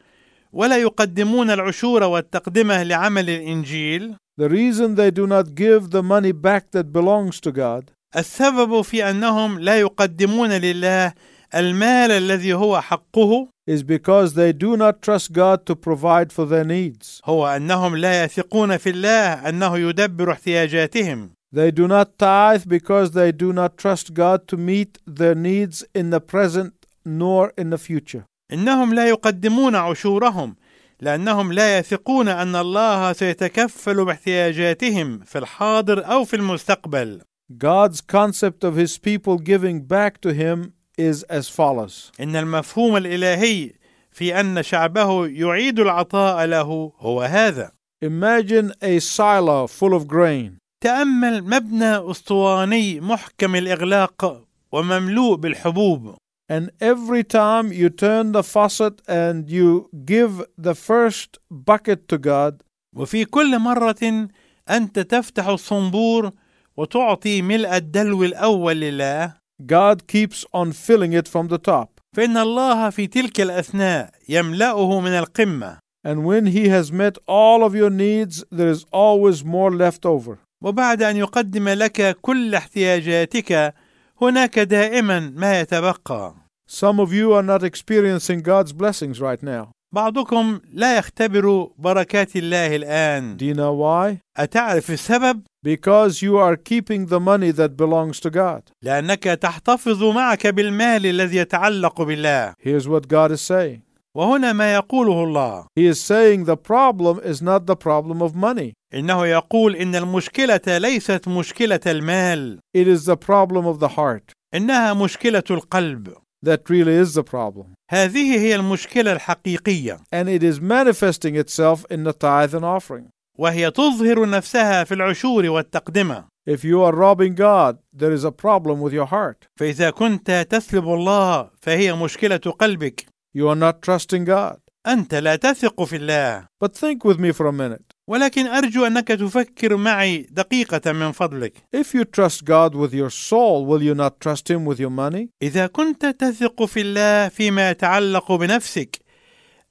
ولا 0.53 0.77
يقدمون 0.77 1.51
العشور 1.51 2.03
والتقدمه 2.05 2.83
لعمل 2.83 3.31
الانجيل 3.31 4.17
The 4.39 4.49
reason 4.51 4.95
they 4.97 5.11
do 5.11 5.27
not 5.27 5.55
give 5.55 5.91
the 5.91 6.03
money 6.03 6.33
back 6.33 6.71
that 6.73 6.93
belongs 6.93 7.41
to 7.41 7.53
God 7.53 7.91
السبب 8.17 8.83
في 8.83 9.11
أنهم 9.11 9.59
لا 9.59 9.81
يقدمون 9.81 10.53
لله 10.53 11.13
المال 11.55 12.11
الذي 12.11 12.55
هو 12.55 12.81
حقه 12.81 13.49
is 13.69 13.83
because 13.83 14.35
they 14.35 14.53
do 14.53 14.77
not 14.77 15.03
trust 15.03 15.33
God 15.33 15.67
to 15.67 15.75
provide 15.75 16.33
for 16.33 16.47
their 16.47 16.65
needs. 16.65 17.21
هو 17.25 17.47
أنهم 17.47 17.97
لا 17.97 18.25
يثقون 18.25 18.77
في 18.77 18.91
الله 18.91 19.49
أنه 19.49 19.79
يدبر 19.79 20.33
احتياجاتهم 20.33 21.31
They 21.55 21.71
do 21.71 21.87
not 21.89 22.19
tithe 22.19 22.69
because 22.69 23.13
they 23.13 23.33
do 23.33 23.53
not 23.53 23.77
trust 23.79 24.15
God 24.15 24.47
to 24.49 24.57
meet 24.57 24.99
their 25.07 25.35
needs 25.35 25.85
in 25.95 26.11
the 26.11 26.21
present 26.21 26.73
nor 27.05 27.53
in 27.59 27.71
the 27.71 27.79
future. 27.79 28.25
إنهم 28.53 28.95
لا 28.95 29.09
يقدمون 29.09 29.75
عشورهم 29.77 30.57
لأنهم 31.01 31.53
لا 31.53 31.79
يثقون 31.79 32.29
أن 32.29 32.57
الله 32.57 33.13
سيتكفل 33.13 34.05
باحتياجاتهم 34.05 35.19
في 35.19 35.39
الحاضر 35.39 36.07
أو 36.13 36.25
في 36.25 36.37
المستقبل 36.37 37.21
God's 37.58 38.02
concept 38.02 38.64
of 38.64 38.76
his 38.76 38.98
people 38.98 39.38
giving 39.38 39.82
back 39.82 40.22
to 40.22 40.34
him 40.34 40.74
is 40.98 41.24
as 41.24 41.50
follows 41.50 42.12
ان 42.20 42.36
المفهوم 42.36 42.98
الالهي 42.98 43.72
في 44.12 44.40
ان 44.40 44.64
شعبه 44.64 45.28
يعيد 45.28 45.80
العطاء 45.80 46.46
له 46.46 46.92
هو 47.00 47.22
هذا 47.22 47.72
Imagine 48.04 48.72
a 48.82 49.00
silo 49.00 49.68
full 49.68 49.94
of 49.94 50.08
grain. 50.08 50.58
تامل 50.84 51.44
مبنى 51.44 52.12
اسطواني 52.12 53.00
محكم 53.00 53.56
الاغلاق 53.56 54.44
ومملوء 54.72 55.36
بالحبوب 55.36 56.16
And 56.52 56.70
every 56.82 57.24
time 57.24 57.72
you 57.72 57.90
turn 57.90 58.32
the 58.34 58.44
faucet 58.44 59.02
and 59.08 59.50
you 59.50 59.90
give 60.06 60.44
the 60.58 60.76
first 60.76 61.38
bucket 61.50 62.08
to 62.10 62.18
God, 62.18 62.62
وفي 62.96 63.26
كل 63.26 63.60
مرة 63.60 64.28
أنت 64.70 65.00
تفتح 65.00 65.48
الصنبور 65.48 66.32
وتعطي 66.77 67.43
ملء 67.43 67.77
الدلو 67.77 68.25
الأول 68.25 68.81
لله 68.81 69.33
God 69.63 70.07
keeps 70.07 70.45
on 70.53 70.73
filling 70.73 71.13
it 71.13 71.27
from 71.29 71.49
the 71.49 71.59
top. 71.59 72.01
فإن 72.17 72.37
الله 72.37 72.91
في 72.91 73.07
تلك 73.07 73.41
الأثناء 73.41 74.11
يملأه 74.29 75.01
من 75.01 75.11
القمة 75.11 75.79
And 76.05 76.25
when 76.25 76.47
He 76.47 76.69
has 76.69 76.93
met 76.93 77.19
all 77.27 77.65
of 77.65 77.75
your 77.75 77.91
needs, 77.91 78.45
there 78.53 78.69
is 78.69 78.85
always 78.93 79.45
more 79.45 79.71
left 79.71 80.07
over. 80.07 80.39
وبعد 80.63 81.03
أن 81.03 81.17
يقدم 81.17 81.69
لك 81.69 82.17
كل 82.21 82.55
احتياجاتك 82.55 83.75
هناك 84.23 84.59
دائما 84.59 85.21
ما 85.21 85.61
يتبقى 85.61 86.35
Some 86.69 86.99
of 87.01 87.13
you 87.13 87.33
are 87.33 87.43
not 87.43 87.63
experiencing 87.63 88.41
God's 88.41 88.73
blessings 88.73 89.21
right 89.21 89.43
now. 89.43 89.71
بعضكم 89.95 90.61
لا 90.73 90.99
يختبر 90.99 91.71
بركات 91.79 92.37
الله 92.37 92.77
الآن 92.77 93.37
Do 93.37 93.45
you 93.45 93.55
know 93.55 93.73
why? 93.73 94.19
أتعرف 94.37 94.91
السبب؟ 94.91 95.43
Because 95.67 96.23
you 96.23 96.37
are 96.37 96.57
keeping 96.57 97.07
the 97.07 97.21
money 97.21 97.51
that 97.51 97.77
belongs 97.77 98.21
to 98.21 98.31
God. 98.31 98.63
لأنك 98.83 99.23
تحتفظ 99.25 100.03
معك 100.05 100.47
بالمال 100.47 101.07
الذي 101.07 101.37
يتعلق 101.37 102.03
بالله 102.03 102.55
Here's 102.61 102.89
what 102.89 103.09
God 103.09 103.31
is 103.33 103.41
saying 103.41 103.81
وهنا 104.17 104.53
ما 104.53 104.75
يقوله 104.75 105.25
الله 105.25 105.67
He 105.79 105.87
is 105.87 106.01
saying 106.01 106.45
the 106.45 106.57
problem 106.57 107.21
is 107.25 107.43
not 107.43 107.67
the 107.67 107.77
problem 107.77 108.23
of 108.23 108.35
money, 108.35 108.73
إنه 108.95 109.27
يقول 109.27 109.77
إن 109.77 109.95
المشكلة 109.95 110.61
ليست 110.79 111.29
مشكلة 111.29 111.81
المال 111.87 112.59
it 112.77 112.89
is 112.89 113.05
the 113.07 113.17
problem 113.17 113.67
of 113.67 113.79
the 113.81 113.89
heart. 113.89 114.33
إنها 114.55 114.95
مشكلة 114.95 115.45
القلب 115.51 116.15
That 116.46 116.70
really 116.70 116.96
is 116.96 117.14
the 117.14 117.24
problem. 117.24 117.74
هذه 117.92 118.40
هي 118.40 118.56
المشكلة 118.56 119.12
الحقيقية 119.14 120.00
And 120.14 120.28
it 120.30 120.44
is 120.44 120.60
manifesting 120.60 121.36
itself 121.36 121.86
in 121.92 122.04
the 122.04 122.14
tithe 122.14 122.56
and 122.56 122.66
offering. 122.66 123.10
وهي 123.40 123.72
تظهر 123.72 124.30
نفسها 124.30 124.84
في 124.84 124.94
العشور 124.94 125.46
والتقدمة 125.50 126.26
If 126.50 126.64
you 126.64 126.82
are 126.82 126.96
robbing 126.96 127.36
God, 127.36 127.78
there 127.94 128.12
is 128.12 128.24
a 128.24 128.32
problem 128.32 128.80
with 128.82 128.94
your 128.94 129.06
heart. 129.06 129.48
فإذا 129.60 129.90
كنت 129.90 130.48
تسلب 130.50 130.84
الله 130.84 131.50
فهي 131.62 131.94
مشكلة 131.94 132.38
قلبك 132.38 133.06
You 133.38 133.48
are 133.48 133.56
not 133.56 133.82
trusting 133.82 134.26
God. 134.26 134.58
أنت 134.88 135.16
لا 135.16 135.36
تثق 135.36 135.84
في 135.84 135.96
الله 135.96 136.46
But 136.64 136.76
think 136.76 137.06
with 137.06 137.20
me 137.20 137.32
for 137.32 137.46
a 137.48 137.54
minute. 137.54 137.85
ولكن 138.09 138.47
أرجو 138.47 138.87
أنك 138.87 139.09
تفكر 139.09 139.77
معي 139.77 140.27
دقيقة 140.31 140.93
من 140.93 141.13
فضلك 141.13 141.53
If 141.77 141.95
you 141.95 142.05
trust 142.05 142.45
God 142.45 142.75
with 142.75 142.95
your 142.95 143.11
soul, 143.11 143.67
will 143.67 143.83
you 143.83 143.95
not 143.95 144.21
trust 144.21 144.49
Him 144.49 144.65
with 144.65 144.79
your 144.81 144.91
money? 144.91 145.29
إذا 145.43 145.67
كنت 145.67 146.07
تثق 146.07 146.65
في 146.65 146.81
الله 146.81 147.29
فيما 147.29 147.71
يتعلق 147.71 148.33
بنفسك 148.33 148.99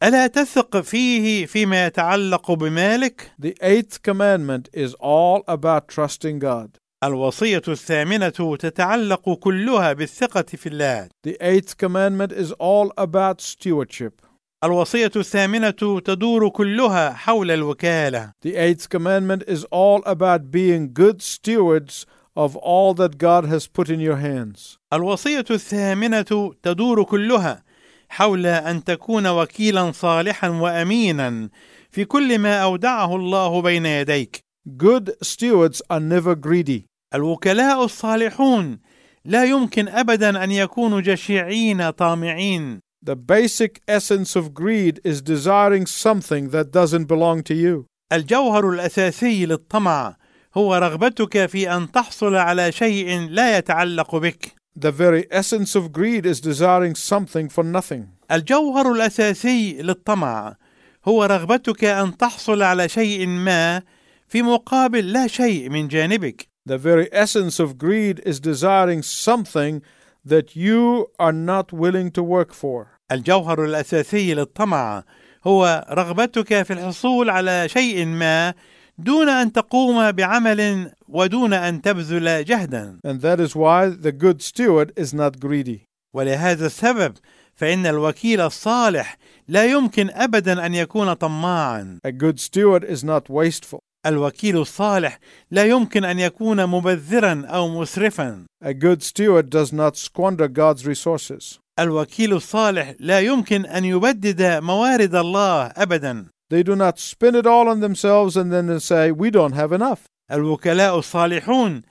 ألا 0.03 0.27
تثق 0.27 0.81
فيه 0.81 1.45
فيما 1.45 1.85
يتعلق 1.85 2.51
بمالك؟ 2.51 3.31
The 3.39 3.55
eighth 3.61 4.01
commandment 4.01 4.69
is 4.73 4.93
all 4.99 5.43
about 5.47 5.87
trusting 5.87 6.39
God. 6.39 6.77
الوصية 7.03 7.61
الثامنة 7.67 8.57
تتعلق 8.59 9.33
كلها 9.33 9.93
بالثقة 9.93 10.41
في 10.41 10.69
الله. 10.69 11.09
The 11.27 11.37
eighth 11.41 11.77
commandment 11.77 12.31
is 12.31 12.51
all 12.51 12.91
about 12.97 13.41
stewardship. 13.41 14.24
الوصية 14.65 15.11
الثامنة 15.15 15.99
تدور 15.99 16.49
كلها 16.49 17.13
حول 17.13 17.51
الوكالة. 17.51 18.31
The 18.41 18.55
eighth 18.55 18.89
commandment 18.89 19.43
is 19.47 19.63
all 19.71 20.01
about 20.05 20.49
being 20.51 20.91
good 20.91 21.21
stewards 21.21 22.05
of 22.35 22.55
all 22.55 22.93
that 22.95 23.17
God 23.19 23.45
has 23.45 23.67
put 23.67 23.89
in 23.89 23.99
your 23.99 24.15
hands. 24.15 24.77
الوصية 24.93 25.45
الثامنة 25.51 26.53
تدور 26.63 27.03
كلها 27.03 27.63
حول 28.09 28.45
أن 28.45 28.83
تكون 28.83 29.27
وكيلا 29.27 29.91
صالحا 29.91 30.49
وأمينا 30.49 31.49
في 31.91 32.05
كل 32.05 32.39
ما 32.39 32.57
أودعه 32.57 33.15
الله 33.15 33.61
بين 33.61 33.85
يديك. 33.85 34.39
Good 34.67 35.11
stewards 35.21 35.81
are 35.91 35.99
never 35.99 36.35
greedy. 36.35 36.85
الوكلاء 37.13 37.83
الصالحون 37.83 38.79
لا 39.25 39.45
يمكن 39.45 39.87
أبدا 39.87 40.43
أن 40.43 40.51
يكونوا 40.51 41.01
جشعين 41.01 41.89
طامعين. 41.89 42.84
The 43.04 43.16
basic 43.16 43.80
essence 43.88 44.36
of 44.36 44.52
greed 44.52 45.00
is 45.04 45.22
desiring 45.22 45.86
something 45.86 46.50
that 46.50 46.70
doesn't 46.70 47.06
belong 47.06 47.42
to 47.44 47.54
you. 47.54 47.86
الجوهر 48.12 48.70
الأساسي 48.70 49.46
للطمع 49.46 50.16
هو 50.54 50.74
رغبتك 50.74 51.46
في 51.46 51.76
أن 51.76 51.92
تحصل 51.92 52.34
على 52.34 52.72
شيء 52.72 53.28
لا 53.30 53.58
يتعلق 53.58 54.16
بك. 54.16 54.52
The 54.76 54.92
very 54.92 55.26
essence 55.30 55.74
of 55.74 55.92
greed 55.92 56.26
is 56.26 56.40
desiring 56.40 56.94
something 56.94 57.48
for 57.48 57.64
nothing. 57.64 58.08
الجوهر 58.30 58.92
الأساسي 58.92 59.82
للطمع 59.82 60.56
هو 61.04 61.24
رغبتك 61.24 61.84
أن 61.84 62.16
تحصل 62.16 62.62
على 62.62 62.88
شيء 62.88 63.26
ما 63.26 63.82
في 64.28 64.42
مقابل 64.42 65.12
لا 65.12 65.26
شيء 65.26 65.68
من 65.68 65.88
جانبك. 65.88 66.48
The 66.66 66.78
very 66.78 67.08
essence 67.12 67.58
of 67.58 67.78
greed 67.78 68.20
is 68.26 68.38
desiring 68.40 69.02
something 69.02 69.82
that 70.24 70.54
you 70.54 71.06
are 71.18 71.32
not 71.32 71.72
willing 71.72 72.10
to 72.12 72.22
work 72.22 72.52
for. 72.52 72.93
الجوهر 73.11 73.65
الأساسي 73.65 74.33
للطمع 74.33 75.03
هو 75.47 75.85
رغبتك 75.89 76.63
في 76.63 76.73
الحصول 76.73 77.29
على 77.29 77.69
شيء 77.69 78.05
ما 78.05 78.53
دون 78.97 79.29
أن 79.29 79.53
تقوم 79.53 80.11
بعمل 80.11 80.91
ودون 81.07 81.53
أن 81.53 81.81
تبذل 81.81 82.45
جهدا. 82.45 82.99
And 83.07 83.21
that 83.21 83.39
is 83.39 83.55
why 83.55 83.89
the 83.89 84.11
good 84.11 84.41
steward 84.41 84.91
is 84.95 85.13
not 85.13 85.39
greedy. 85.39 85.85
ولهذا 86.15 86.65
السبب 86.65 87.13
فإن 87.55 87.85
الوكيل 87.85 88.41
الصالح 88.41 89.17
لا 89.47 89.65
يمكن 89.65 90.09
أبدا 90.09 90.65
أن 90.65 90.73
يكون 90.73 91.13
طماعا. 91.13 91.99
A 92.07 92.11
good 92.11 92.39
steward 92.39 92.83
is 92.83 93.03
not 93.03 93.29
wasteful. 93.29 93.79
الوكيل 94.05 94.57
الصالح 94.57 95.19
لا 95.51 95.63
يمكن 95.63 96.05
أن 96.05 96.19
يكون 96.19 96.65
مبذرا 96.65 97.45
أو 97.45 97.81
مسرفا. 97.81 98.45
A 98.63 98.73
good 98.73 99.03
steward 99.03 99.49
does 99.49 99.73
not 99.73 99.97
squander 99.97 100.47
God's 100.47 100.85
resources. 100.85 101.59
الوكيل 101.79 102.33
الصالح 102.33 102.93
لا 102.99 103.19
يمكن 103.19 103.65
أن 103.65 103.85
يبدد 103.85 104.41
موارد 104.63 105.15
الله 105.15 105.65
أبدا. 105.67 106.25
They 106.49 106.63
do 106.63 106.75
not 106.75 106.99
spin 106.99 107.35
it 107.35 107.47
all 107.47 107.67
on 107.67 107.79
themselves 107.79 108.37
and 108.37 108.51
then 108.51 108.67
they 108.67 108.79
say, 108.79 109.11
We 109.11 109.31
don't 109.31 109.53
have 109.53 109.71
enough. 109.71 110.05
الوكلاء 110.31 110.99
الصالحون 110.99 111.81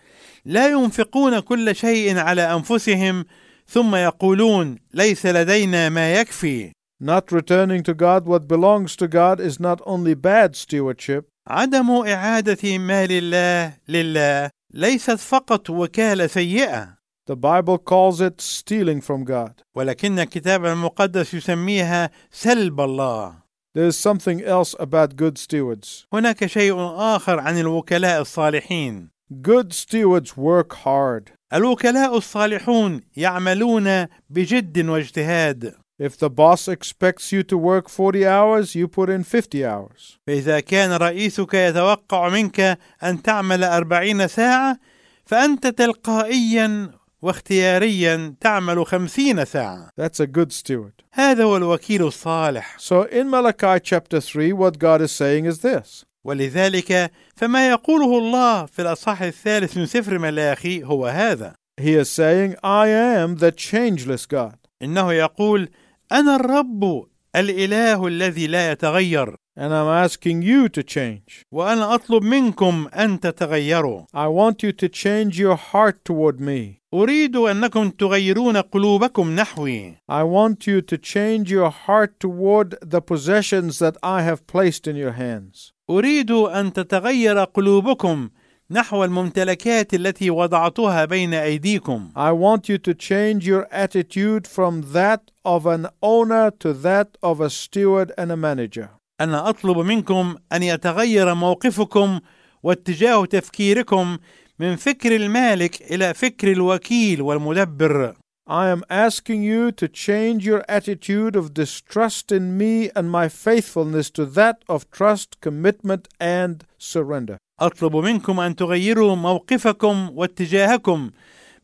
لا 0.44 0.68
ينفقون 0.68 1.40
كل 1.40 1.76
شيء 1.76 2.18
على 2.18 2.42
أنفسهم 2.54 3.24
ثم 3.68 3.94
يقولون 3.94 4.78
ليس 4.94 5.26
لدينا 5.26 5.88
ما 5.88 6.14
يكفي. 6.14 6.72
Not 7.02 7.32
returning 7.32 7.82
to 7.82 7.92
God 7.94 8.26
what 8.26 8.48
belongs 8.48 8.96
to 8.96 9.08
God 9.08 9.40
is 9.40 9.60
not 9.60 9.80
only 9.84 10.14
bad 10.14 10.56
stewardship, 10.56 11.24
عدم 11.48 11.90
إعادة 11.90 12.78
مال 12.78 13.08
الله 13.10 13.76
لله 13.88 14.50
ليست 14.74 15.18
فقط 15.18 15.70
وكالة 15.70 16.26
سيئة 16.26 16.93
the 17.26 17.37
Bible 17.37 17.78
calls 17.78 18.21
it 18.21 18.40
stealing 18.40 19.00
from 19.00 19.25
God. 19.25 19.62
ولكن 19.76 20.19
الكتاب 20.19 20.64
المقدس 20.66 21.35
يسميها 21.35 22.11
سلب 22.31 22.81
الله 22.81 23.45
There 23.76 23.87
is 23.88 23.97
something 23.97 24.40
else 24.43 24.75
about 24.78 25.16
good 25.16 25.37
stewards. 25.38 26.07
هناك 26.12 26.47
شيء 26.47 26.75
آخر 26.97 27.40
عن 27.40 27.59
الوكلاء 27.59 28.21
الصالحين 28.21 29.09
Good 29.43 29.73
stewards 29.73 30.37
work 30.37 30.75
hard. 30.85 31.31
الوكلاء 31.52 32.16
الصالحون 32.16 33.00
يعملون 33.16 34.07
بجد 34.31 34.88
واجتهاد 34.88 35.75
If 36.02 36.16
the 36.19 36.28
boss 36.28 36.66
expects 36.69 37.31
you 37.33 37.45
to 37.45 37.57
work 37.57 37.88
40 37.88 38.26
hours, 38.26 38.75
you 38.75 38.88
put 38.88 39.09
in 39.09 39.23
50 39.23 39.64
hours. 39.64 40.19
فإذا 40.26 40.61
كان 40.61 40.93
رئيسك 40.93 41.54
يتوقع 41.54 42.28
منك 42.28 42.78
أن 43.02 43.23
تعمل 43.23 43.64
أربعين 43.64 44.28
ساعة 44.28 44.78
فأنت 45.26 45.66
تلقائيا 45.66 46.90
واختياريا 47.25 48.35
تعمل 48.40 48.87
خمسين 48.87 49.45
ساعة. 49.45 49.88
That's 50.00 50.21
a 50.21 50.26
good 50.26 50.52
steward. 50.52 51.04
هذا 51.12 51.45
هو 51.45 51.57
الوكيل 51.57 52.02
الصالح. 52.02 52.76
So 52.78 53.02
in 53.04 53.31
Malachi 53.31 53.81
chapter 53.81 54.21
3, 54.21 54.52
what 54.52 54.78
God 54.78 55.00
is 55.00 55.12
saying 55.12 55.47
is 55.47 55.61
this. 55.61 56.04
ولذلك 56.25 57.11
فما 57.37 57.71
يقوله 57.71 58.19
الله 58.19 58.66
في 58.66 58.83
الأصحاح 58.83 59.23
الثالث 59.23 59.76
من 59.76 59.87
سفر 59.87 60.19
ملاخي 60.19 60.85
هو 60.85 61.07
هذا. 61.07 61.54
He 61.81 61.95
is 61.95 62.09
saying, 62.09 62.57
I 62.62 62.88
am 62.88 63.37
the 63.37 63.52
changeless 63.52 64.26
God. 64.26 64.57
إنه 64.83 65.12
يقول 65.12 65.69
أنا 66.12 66.37
الرب 66.37 67.07
الإله 67.37 68.07
الذي 68.07 68.47
لا 68.47 68.73
يتغير. 68.73 69.37
and 69.55 69.74
I'm 69.74 69.88
asking 69.88 70.41
you 70.41 70.69
to 70.69 70.83
change. 70.83 71.43
وأنا 71.51 71.95
أطلب 71.95 72.24
منكم 72.24 72.88
أن 72.93 73.19
تتغيروا 73.19 74.05
I 74.13 74.27
want 74.27 74.63
you 74.63 74.71
to 74.71 74.88
change 74.89 75.38
your 75.39 75.55
heart 75.55 76.05
toward 76.05 76.39
me. 76.39 76.79
أريد 76.93 77.36
أنكم 77.36 77.89
تغيرون 77.89 78.57
قلوبكم 78.57 79.36
نحوي 79.36 79.95
I 80.09 80.24
want 80.24 80.65
you 80.67 80.81
to 80.81 80.98
change 80.98 81.51
your 81.51 81.69
heart 81.69 82.19
toward 82.19 82.75
the 82.81 83.01
possessions 83.01 83.79
that 83.79 83.98
I 84.01 84.21
have 84.24 84.48
placed 84.48 84.88
in 84.88 84.95
your 84.95 85.12
hands. 85.12 85.74
أريد 85.89 86.31
أن 86.31 86.74
تتغير 86.74 87.43
قلوبكم 87.43 88.29
نحو 88.71 89.03
الممتلكات 89.03 89.93
التي 89.93 90.29
وضعتها 90.29 91.05
بين 91.05 91.33
أيديكم 91.33 92.12
I 92.15 92.31
want 92.31 92.69
you 92.69 92.77
to 92.77 92.93
change 92.93 93.48
your 93.48 93.67
attitude 93.71 94.48
from 94.48 94.93
that 94.93 95.31
of 95.43 95.65
an 95.65 95.88
owner 96.03 96.51
to 96.51 96.74
that 96.74 97.17
of 97.24 97.41
a 97.41 97.50
steward 97.50 98.12
and 98.17 98.31
a 98.31 98.38
manager. 98.38 98.89
أنا 99.21 99.49
أطلب 99.49 99.78
منكم 99.78 100.37
أن 100.52 100.62
يتغير 100.62 101.35
موقفكم 101.35 102.21
واتجاه 102.62 103.25
تفكيركم 103.25 104.18
من 104.59 104.76
فكر 104.76 105.16
المالك 105.16 105.92
إلى 105.92 106.14
فكر 106.14 106.52
الوكيل 106.52 107.23
والمدبر 107.23 108.14
I 108.47 108.68
am 108.68 108.83
asking 108.90 109.42
you 109.42 109.73
to 109.73 109.88
change 109.88 110.44
your 110.44 110.62
attitude 110.68 111.35
of 111.35 111.54
distrust 111.54 112.30
in 112.30 112.59
me 112.59 112.90
and 112.94 113.11
my 113.11 113.26
faithfulness 113.26 114.11
to 114.11 114.26
that 114.26 114.56
of 114.68 114.90
trust, 114.90 115.40
commitment, 115.40 116.09
and 116.21 116.64
surrender. 116.78 117.38
أطلب 117.61 117.97
منكم 117.97 118.40
أن 118.40 118.56
تغيروا 118.56 119.14
موقفكم 119.16 120.11
واتجاهكم 120.12 121.11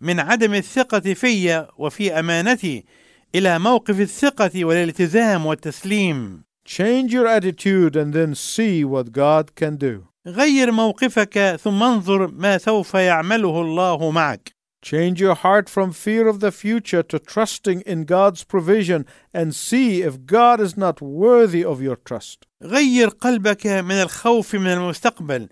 من 0.01 0.21
عدم 0.21 0.55
الثقة 0.55 1.15
في 1.15 1.67
وفي 1.79 2.19
أمانتي 2.19 2.85
إلى 3.35 3.59
موقف 3.59 4.01
الثقة 4.01 4.65
والالتزام 4.65 5.47
والتسليم. 5.47 6.43
Change 6.70 7.14
your 7.14 7.28
attitude 7.28 7.96
and 7.96 8.14
then 8.14 8.34
see 8.34 8.84
what 8.84 9.12
God 9.12 9.56
can 9.56 9.76
do. 9.78 10.08
غير 10.28 10.72
موقفك 10.72 11.60
ثم 11.64 11.84
انظر 11.84 12.28
ما 12.28 12.58
سوف 12.58 12.94
يعمله 12.94 13.62
الله 13.62 14.12
معك. 14.12 14.56
Change 14.86 15.20
your 15.20 15.36
heart 15.36 15.68
from 15.68 15.92
fear 15.92 16.28
of 16.28 16.40
the 16.40 16.52
future 16.52 17.02
to 17.02 17.18
trusting 17.18 17.82
in 17.82 18.06
God's 18.06 18.44
provision 18.44 19.06
and 19.34 19.56
see 19.56 20.04
if 20.04 20.26
God 20.26 20.60
is 20.62 20.78
not 20.78 21.02
worthy 21.02 21.64
of 21.64 21.82
your 21.82 21.96
trust. 21.96 22.46
غير 22.64 23.10
قلبك 23.10 23.68
من 23.68 24.02
الخوف 24.02 24.56
من 24.56 24.68
المستقبل 24.68 25.50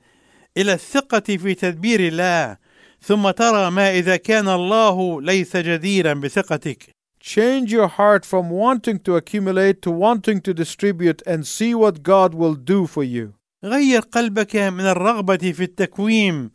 إلى 0.57 0.73
الثقة 0.73 1.37
في 1.37 1.55
تدبير 1.55 1.99
الله 1.99 2.57
ثم 3.01 3.31
ترى 3.31 3.71
ما 3.71 3.91
إذا 3.91 4.15
كان 4.15 4.47
الله 4.47 5.21
ليس 5.21 5.57
جديرا 5.57 6.13
بثقتك. 6.13 6.89
Change 7.27 7.71
your 7.71 7.87
heart 7.87 8.25
from 8.25 8.49
wanting 8.49 8.99
to 8.99 9.15
accumulate 9.15 9.81
to 9.83 9.91
wanting 9.91 10.41
to 10.41 10.53
distribute 10.53 11.21
and 11.25 11.47
see 11.47 11.73
what 11.73 12.03
God 12.03 12.33
will 12.33 12.55
do 12.55 12.85
for 12.85 13.03
you. 13.03 13.33
غير 13.63 14.01
قلبك 14.01 14.55
من 14.55 14.85
الرغبة 14.85 15.51
في 15.51 15.63
التكويم 15.63 16.51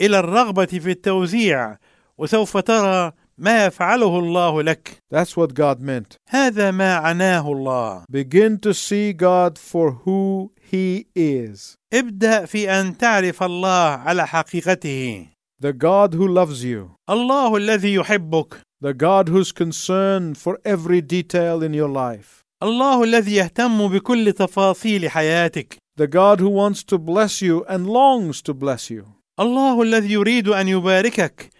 إلى 0.00 0.18
الرغبة 0.18 0.66
في 0.66 0.90
التوزيع 0.90 1.76
وسوف 2.18 2.56
ترى 2.56 3.12
ما 3.38 3.66
يفعله 3.66 4.18
الله 4.18 4.62
لك 4.62 4.98
That's 5.14 5.36
what 5.36 5.54
God 5.54 5.80
meant. 5.80 6.16
هذا 6.28 6.70
ما 6.70 6.94
عناه 6.94 7.52
الله 7.52 8.04
Begin 8.10 8.58
to 8.58 8.74
see 8.74 9.12
God 9.12 9.56
for 9.58 9.92
who 10.04 10.50
He 10.72 11.06
is 11.16 11.76
ابدأ 11.94 12.44
في 12.44 12.70
أن 12.70 12.98
تعرف 12.98 13.42
الله 13.42 13.90
على 13.90 14.26
حقيقته 14.26 15.26
the 15.60 15.72
God 15.72 16.14
who 16.14 16.26
loves 16.28 16.64
you, 16.64 16.90
الله 17.10 17.56
الذي 17.56 17.94
يحبك 17.94 18.54
the 18.82 18.94
God 18.94 19.28
who's 19.28 19.52
concerned 19.52 20.38
for 20.38 20.58
every 20.64 21.00
detail 21.00 21.62
in 21.62 21.74
your 21.74 21.88
life, 21.88 22.44
الله 22.62 23.04
الذي 23.04 23.34
يهتم 23.36 23.88
بكل 23.88 24.32
تفاصيل 24.32 25.10
حياتك 25.10 25.76
the 26.00 26.06
God 26.06 26.40
who 26.40 26.48
wants 26.48 26.82
to 26.84 26.98
bless 26.98 27.42
you 27.42 27.64
and 27.68 27.86
longs 27.86 28.42
to 28.42 28.54
bless 28.54 28.90
you, 28.90 29.04
الله 29.40 29.82
الذي 29.82 30.12
يريد 30.12 30.48
أن 30.48 30.68
يباركك 30.68 31.50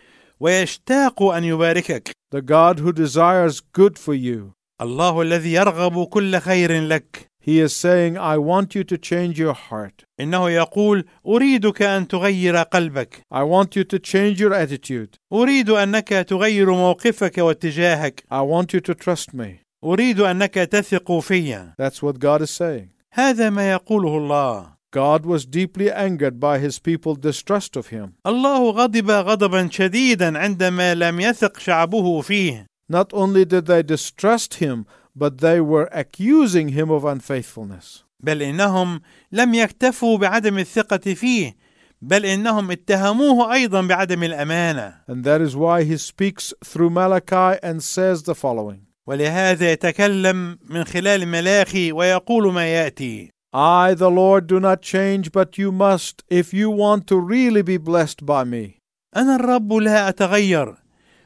ويشتاق 0.40 1.22
أن 1.22 1.44
يباركك 1.44 2.10
the 2.34 2.42
God 2.42 2.78
who 2.80 2.92
desires 2.92 3.60
good 3.60 3.98
for 3.98 4.14
you. 4.14 4.52
الله 4.80 5.22
الذي 5.22 5.52
يرغب 5.52 6.04
كل 6.04 6.38
خير 6.40 6.82
لك 6.82 7.26
He 7.42 7.60
is 7.60 7.74
saying, 7.74 8.18
I 8.18 8.36
want 8.36 8.74
you 8.74 8.84
to 8.84 8.98
change 8.98 9.38
your 9.38 9.54
heart. 9.54 10.04
إنه 10.20 10.50
يقول 10.50 11.04
أريدك 11.26 11.82
أن 11.82 12.08
تغير 12.08 12.56
قلبك 12.56 13.22
I 13.32 13.42
want 13.42 13.74
you 13.76 13.84
to 13.84 13.98
change 13.98 14.40
your 14.40 14.52
attitude. 14.52 15.16
أريد 15.32 15.70
أنك 15.70 16.08
تغير 16.08 16.70
موقفك 16.70 17.38
واتجاهك 17.38 18.24
I 18.30 18.42
want 18.42 18.74
you 18.74 18.80
to 18.80 18.94
trust 18.94 19.32
me. 19.34 19.62
أريد 19.84 20.20
أنك 20.20 20.54
تثق 20.54 21.18
في 21.18 21.72
That's 21.78 22.02
what 22.02 22.18
God 22.18 22.42
is 22.42 22.50
saying. 22.50 22.90
هذا 23.12 23.50
ما 23.50 23.72
يقوله 23.72 24.16
الله 24.18 24.78
God 24.90 25.26
was 25.26 25.46
deeply 25.46 25.90
angered 25.90 26.40
by 26.40 26.58
his 26.58 26.78
people's 26.78 27.18
distrust 27.18 27.76
of 27.76 27.88
him. 27.88 28.14
الله 28.26 28.70
غضب 28.70 29.10
غضبا 29.10 29.68
شديدا 29.70 30.38
عندما 30.38 30.94
لم 30.94 31.20
يثق 31.20 31.58
شعبه 31.58 32.20
فيه 32.20 32.66
Not 32.90 33.12
only 33.12 33.44
did 33.44 33.66
they 33.66 33.82
distrust 33.82 34.54
him, 34.54 34.86
but 35.16 35.38
they 35.38 35.60
were 35.60 35.88
accusing 35.92 36.68
him 36.68 36.90
of 36.90 37.04
unfaithfulness. 37.04 38.04
بل 38.20 38.42
إنهم 38.42 39.00
لم 39.32 39.54
يكتفوا 39.54 40.18
بعدم 40.18 40.58
الثقة 40.58 41.14
فيه 41.14 41.56
بل 42.02 42.26
إنهم 42.26 42.70
اتهموه 42.70 43.52
أيضا 43.54 43.82
بعدم 43.82 44.22
الأمانة 44.22 44.94
And 45.08 45.24
that 45.24 45.40
is 45.40 45.56
why 45.56 45.82
he 45.84 45.96
speaks 45.96 46.52
through 46.64 46.90
Malachi 46.90 47.58
and 47.62 47.82
says 47.82 48.22
the 48.22 48.34
following 48.34 48.80
ولهذا 49.06 49.72
يتكلم 49.72 50.58
من 50.68 50.84
خلال 50.84 51.28
ملاخي 51.28 51.92
ويقول 51.92 52.52
ما 52.52 52.66
يأتي 52.66 53.30
I, 53.54 53.94
the 53.94 54.10
Lord, 54.10 54.46
do 54.46 54.60
not 54.60 54.82
change, 54.82 55.32
but 55.32 55.56
you 55.56 55.72
must 55.72 56.22
if 56.28 56.52
you 56.52 56.68
want 56.70 57.06
to 57.06 57.16
really 57.18 57.62
be 57.62 57.78
blessed 57.78 58.26
by 58.26 58.44
me. 58.44 58.78
أنا 59.16 59.36
الرب 59.36 59.72
لا 59.72 60.08
أتغير 60.08 60.74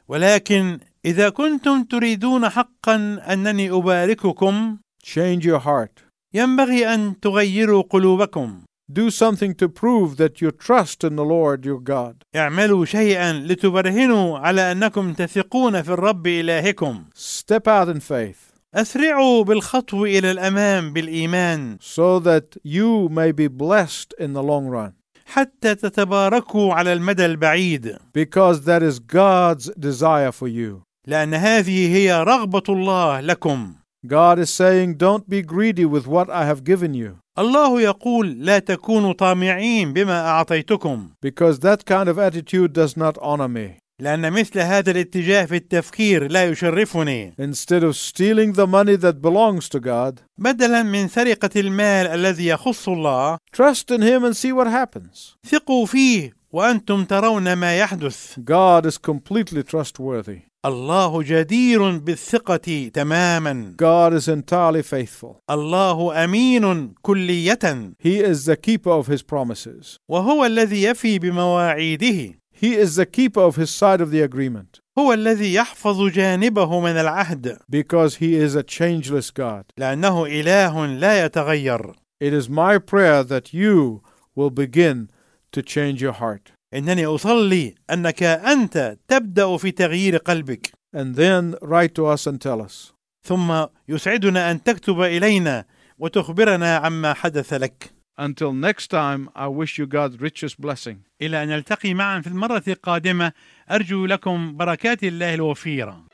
ولكن 0.08 0.78
إذا 1.07 1.29
كنتم 1.29 1.83
تريدون 1.83 2.49
حقا 2.49 2.95
أنني 3.33 3.69
أبارككم 3.71 4.77
Change 5.05 5.43
your 5.45 5.59
heart. 5.59 6.01
ينبغي 6.33 6.93
أن 6.93 7.19
تغيروا 7.19 7.81
قلوبكم 7.89 8.61
Do 8.89 9.09
something 9.09 9.53
to 9.55 9.67
prove 9.67 10.15
that 10.17 10.39
you 10.41 10.49
trust 10.51 11.03
in 11.03 11.15
the 11.15 11.25
Lord 11.25 11.65
your 11.65 11.79
God. 11.79 12.15
اعملوا 12.35 12.85
شيئا 12.85 13.33
لتبرهنوا 13.33 14.37
على 14.39 14.71
أنكم 14.71 15.13
تثقون 15.13 15.81
في 15.81 15.89
الرب 15.89 16.27
إلهكم 16.27 17.03
Step 17.15 17.67
out 17.67 17.89
in 17.89 17.99
faith 17.99 18.53
أسرعوا 18.75 19.43
بالخطو 19.43 20.05
إلى 20.05 20.31
الأمام 20.31 20.93
بالإيمان 20.93 21.77
so 21.81 22.19
that 22.19 22.57
you 22.63 23.09
may 23.09 23.31
be 23.31 23.47
blessed 23.47 24.13
in 24.19 24.33
the 24.33 24.43
long 24.43 24.67
run. 24.67 24.91
حتى 25.25 25.75
تتباركوا 25.75 26.73
على 26.73 26.93
المدى 26.93 27.25
البعيد 27.25 27.97
Because 28.13 28.61
that 28.65 28.83
is 28.83 28.99
God's 28.99 29.69
desire 29.79 30.31
for 30.31 30.47
you. 30.47 30.86
لأن 31.07 31.33
هذه 31.33 31.95
هي 31.95 32.23
رغبة 32.23 32.63
الله 32.69 33.19
لكم 33.21 33.73
God 34.05 34.39
is 34.39 34.49
saying, 34.53 34.93
Don't 34.95 35.27
be 35.27 35.41
greedy 35.41 35.85
with 35.85 36.05
what 36.07 36.29
I 36.29 36.45
have 36.45 36.63
given 36.63 36.93
you, 36.93 37.17
الله 37.39 37.81
يقول 37.81 38.45
لا 38.45 38.59
تكونوا 38.59 39.13
طامعين 39.13 39.93
بما 39.93 40.27
أعطيتكم 40.27 41.09
because 41.25 41.59
that 41.59 41.85
kind 41.85 42.09
of 42.09 42.19
attitude 42.19 42.73
does 42.73 42.97
not 42.97 43.17
honor 43.21 43.47
me. 43.47 43.79
لأن 43.99 44.33
مثل 44.33 44.59
هذا 44.59 44.91
الاتجاه 44.91 45.45
في 45.45 45.55
التفكير 45.55 46.31
لا 46.31 46.45
يشرفني 46.49 47.33
Instead 47.39 47.83
of 47.83 47.95
stealing 47.95 48.53
the 48.53 48.67
money 48.67 48.95
that 48.95 49.21
belongs 49.21 49.69
to 49.69 49.79
God, 49.79 50.19
بدلا 50.37 50.83
من 50.83 51.07
سرقة 51.07 51.49
المال 51.59 52.07
الذي 52.07 52.47
يخص 52.47 52.89
الله 52.89 53.37
trust 53.57 53.91
in 53.91 54.01
Him 54.01 54.23
and 54.23 54.35
see 54.37 54.51
what 54.51 54.67
happens. 54.67 55.35
ثقوا 55.47 55.85
فيه 55.85 56.33
وأنتم 56.51 57.05
ترون 57.05 57.53
ما 57.53 57.77
يحدث 57.77 58.39
God 58.39 58.85
is 58.85 58.97
completely 58.97 59.63
trustworthy. 59.63 60.46
الله 60.65 61.23
جدير 61.23 61.97
بالثقة 61.97 62.89
تماما 62.93 63.75
God 63.77 64.13
is 64.13 64.27
entirely 64.27 64.81
faithful. 64.81 65.39
الله 65.49 66.23
أمين 66.23 66.93
كلية 67.01 67.93
He 67.99 68.19
is 68.19 68.45
the 68.45 68.57
keeper 68.57 68.89
of 68.91 69.07
His 69.07 69.21
promises. 69.21 69.97
وهو 70.09 70.45
الذي 70.45 70.83
يفي 70.83 71.19
بمواعيده 71.19 72.33
He 72.51 72.73
is 72.73 72.95
the 72.95 73.05
keeper 73.05 73.41
of 73.41 73.55
His 73.55 73.69
side 73.69 74.01
of 74.01 74.11
the 74.11 74.21
agreement 74.21 74.79
هو 74.99 75.13
الذي 75.13 75.53
يحفظ 75.53 76.09
جانبه 76.11 76.79
من 76.79 76.97
العهد 76.97 77.57
because 77.69 78.15
He 78.15 78.35
is 78.35 78.55
a 78.55 78.63
changeless 78.63 79.29
God. 79.31 79.65
لأنه 79.77 80.25
إله 80.25 80.99
لا 80.99 81.25
يتغير 81.25 81.93
It 82.19 82.33
is 82.33 82.49
my 82.49 82.79
prayer 82.79 83.23
that 83.23 83.53
you 83.53 84.01
will 84.35 84.49
begin 84.49 85.09
to 85.51 85.61
change 85.61 86.01
your 86.01 86.13
heart. 86.13 86.51
إنني 86.73 87.05
أصلي 87.05 87.75
أنك 87.89 88.23
أنت 88.23 88.97
تبدأ 89.07 89.57
في 89.57 89.71
تغيير 89.71 90.17
قلبك 90.17 90.71
And 90.95 91.15
then 91.15 91.55
write 91.61 91.93
to 91.95 92.05
us 92.05 92.27
and 92.27 92.41
tell 92.41 92.61
us. 92.61 92.93
ثم 93.23 93.65
يسعدنا 93.89 94.51
أن 94.51 94.63
تكتب 94.63 95.01
إلينا 95.01 95.65
وتخبرنا 95.99 96.75
عما 96.77 97.13
حدث 97.13 97.53
لك 97.53 97.97
Until 98.19 98.51
next 98.51 98.87
time, 98.89 99.29
I 99.35 99.47
wish 99.47 99.77
you 99.77 99.85
God's 99.85 100.19
richest 100.19 100.59
blessing. 100.59 100.97
إلى 101.21 101.43
أن 101.43 101.47
نلتقي 101.47 101.93
معا 101.93 102.21
في 102.21 102.27
المرة 102.27 102.63
القادمة 102.67 103.31
أرجو 103.71 104.05
لكم 104.05 104.57
بركات 104.57 105.03
الله 105.03 105.33
الوفيرة 105.33 106.06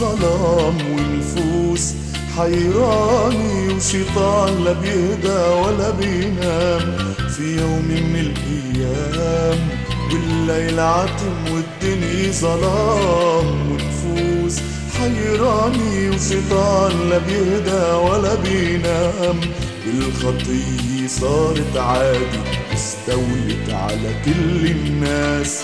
والدنيا 0.00 0.16
ظلام 0.16 0.76
والنفوس 0.92 1.94
حيراني 2.36 3.74
وشيطان 3.74 4.64
لا 4.64 4.72
بيهدى 4.72 5.42
ولا 5.62 5.90
بينام. 5.90 7.14
في 7.36 7.56
يوم 7.60 7.88
من 7.88 8.16
الأيام 8.16 9.68
والليل 10.12 10.80
عتم 10.80 11.52
والدنيا 11.52 12.32
ظلام 12.32 13.70
ونفوس 13.70 14.60
حيراني 14.98 16.08
وشيطان 16.08 17.10
لا 17.10 17.18
بيهدى 17.18 17.92
ولا 17.92 18.34
بينام. 18.34 19.40
الخطية 19.86 21.06
صارت 21.08 21.76
عادي 21.76 22.40
استولت 22.74 23.70
على 23.70 24.14
كل 24.24 24.66
الناس. 24.66 25.62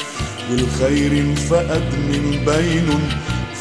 والخير 0.50 1.12
انفقد 1.12 1.94
من 2.08 2.44
بينهم 2.46 3.02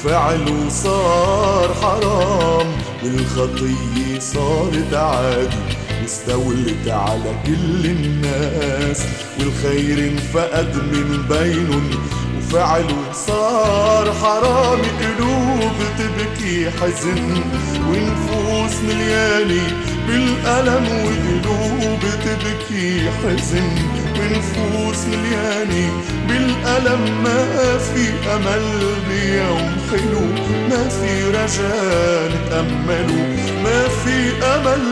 فعل 0.05 0.65
وصار 0.67 1.73
حرام. 1.81 2.67
والخطية 3.03 4.19
صارت 4.19 4.93
عادي 4.93 5.55
واستولت 6.01 6.87
على 6.87 7.35
كل 7.45 7.85
الناس. 7.85 9.01
والخير 9.39 9.99
انفقد 9.99 10.75
من 10.75 11.25
بينهم 11.29 11.89
وفعل 12.37 12.85
وصار 13.09 14.13
حرام. 14.13 14.79
قلوب 14.79 15.75
تبكي 15.97 16.69
حزن. 16.71 17.43
ونفوس 17.89 18.79
مليانة 18.87 19.67
بالألم. 20.07 20.87
وقلوب 21.05 21.99
تبكي 21.99 23.09
حزن. 23.09 23.94
ونفوس 24.19 25.05
مليانة. 25.05 25.91
بالألم 26.27 27.23
ما 27.23 27.77
في 27.77 28.09
أمل 28.35 28.65
بيوم 29.09 29.77
حلو 29.91 30.21
ما 30.69 30.89
في 30.89 31.23
رجاء 31.29 32.31
نتأمله 32.35 33.37
ما 33.63 33.87
في 33.87 34.45
أمل 34.45 34.83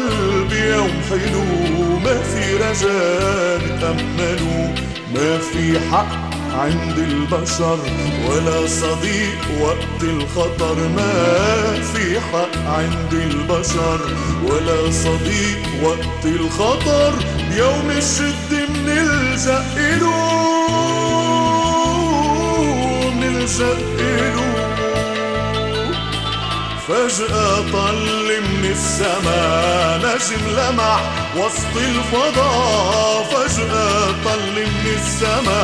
بيوم 0.49 1.01
حلو 1.09 1.43
ما 2.03 2.21
في 2.21 2.55
رجاء 2.55 3.61
نتأمله 3.65 4.73
ما 5.15 5.37
في 5.37 5.79
حق 5.91 6.33
عند 6.53 6.97
البشر 6.97 7.79
ولا 8.27 8.67
صديق 8.67 9.39
وقت 9.61 10.03
الخطر. 10.03 10.75
ما 10.95 11.13
في 11.93 12.19
حق 12.19 12.57
عند 12.67 13.13
البشر 13.13 13.99
ولا 14.47 14.91
صديق 14.91 15.61
وقت 15.83 16.25
الخطر. 16.25 17.13
يوم 17.57 17.91
الشد 17.91 18.51
منلجأ 18.69 19.63
إله 19.77 20.33
منلجأ 23.15 23.77
إله 23.99 24.53
فجأة 26.87 27.57
طل 27.73 28.07
من 28.41 28.65
السما 28.71 29.97
نجم 29.97 30.43
لمع 30.57 30.99
وسط 31.37 31.75
الفضاء. 31.77 33.23
فجأة 33.23 34.11
طل 34.25 34.55
من 34.55 34.85
السما 34.97 35.63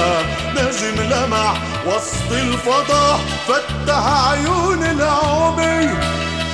نجم 0.56 0.98
لمع 1.02 1.54
وسط 1.86 2.32
الفضاء. 2.32 3.20
فتح 3.48 4.04
عيون 4.30 4.84
العمي 4.84 5.90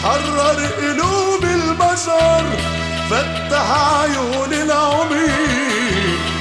حرر 0.04 0.60
قلوب 0.82 1.44
البشر. 1.44 2.44
فتح 3.10 3.68
عيون 4.02 4.54
العمي 4.54 5.30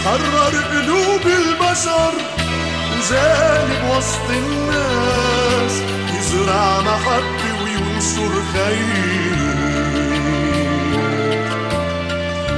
حرر 0.05 0.55
قلوب 0.73 1.25
البشر 1.27 2.13
وجانب 2.91 3.83
وسط 3.97 4.29
الناس 4.31 5.75
يزرع 6.19 6.81
محبة 6.81 7.43
وينشر 7.63 8.33
خير. 8.53 9.39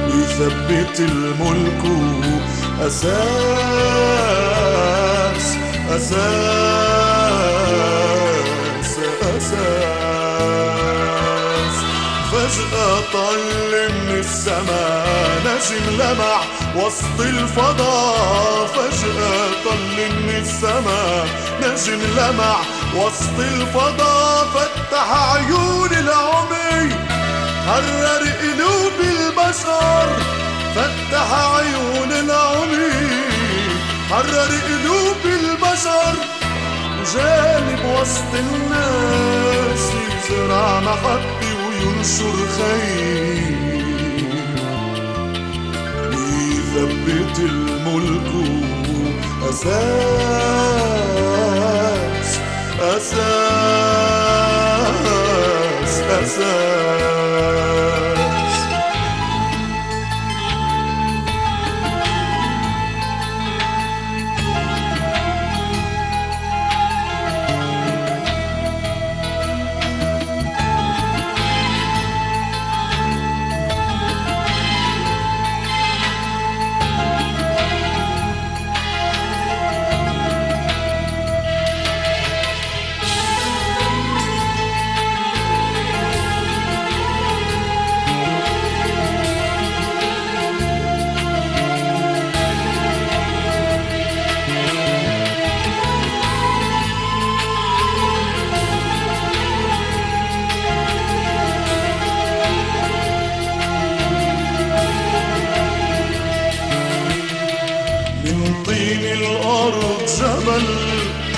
ويثبت 0.05 0.95
الملك 0.99 1.83
أساس 2.81 3.17
أساس 5.95 6.96
فجأة 12.47 12.99
طل 13.13 13.89
من 13.89 14.19
السماء 14.19 15.41
نجم 15.45 16.01
لمع 16.01 16.41
وسط 16.75 17.19
الفضاء 17.19 18.67
فجأة 18.67 19.49
طل 19.65 19.97
من 19.97 20.29
السماء 20.29 21.27
نجم 21.61 22.01
لمع 22.17 22.55
وسط 22.95 23.39
الفضاء 23.39 24.47
فتح 24.53 25.33
عيون 25.33 25.91
العمي 25.91 26.95
حرر 27.67 28.23
قلوب 28.41 28.97
البشر. 28.99 30.07
فتح 30.75 31.31
عيون 31.31 32.11
العمي 32.11 33.09
حرر 34.09 34.51
قلوب 34.67 35.21
البشر. 35.25 36.13
وجانب 36.99 37.85
وسط 37.85 38.33
الناس 38.33 39.91
يزرع 40.29 40.79
محبة 40.79 41.56
وينشر 41.77 42.37
خير 42.57 43.57
ويثبت 46.09 47.35
الملك 47.39 48.31
أساس 49.49 50.79
أساس 52.79 53.17
أساس. 56.23 57.16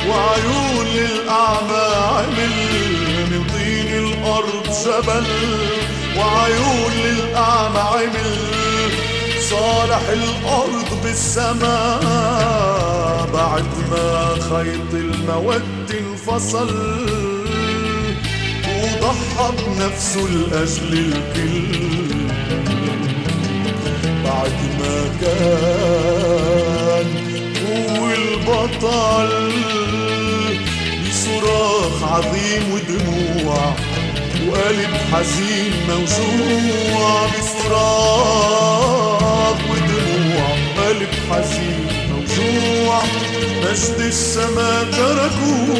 وعيون 0.10 0.86
للأعمى 0.88 1.86
عمل 1.96 2.56
من 3.32 3.42
طين 3.54 3.90
الأرض 4.06 4.66
جبل 4.86 5.28
وعيون 6.18 6.92
للأعمى 7.06 7.80
عمل 7.80 8.32
صالح 9.50 10.04
الأرض 10.10 10.90
بالسماء 11.04 12.04
بعد 13.34 13.70
ما 13.92 14.10
خيط 14.50 14.92
المود 14.94 15.90
انفصل. 16.00 16.70
وضحى 18.68 19.48
بنفسه 19.58 20.22
لأجل 20.22 20.92
الكل 20.94 21.70
بعد 24.24 24.58
ما 24.80 24.98
كان 25.22 27.08
هو 27.66 28.02
البطل. 28.10 29.32
بصراخ 31.50 32.04
عظيم 32.04 32.64
ودموع 32.74 33.74
وقلب 34.48 34.94
حزين 35.14 35.74
موجوع 35.90 37.26
بصراخ 37.26 38.80
ودموع. 39.70 40.48
قلب 40.78 41.14
حزين 41.32 41.88
موجوع 42.12 43.02
مجد 43.64 44.00
السما 44.00 44.84
تركوا 44.84 45.76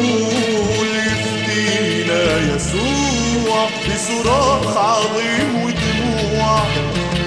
ليفدينا 0.94 2.22
يسوع. 2.54 3.60
بصراخ 3.88 4.76
عظيم 4.76 5.50
ودموع 5.64 6.58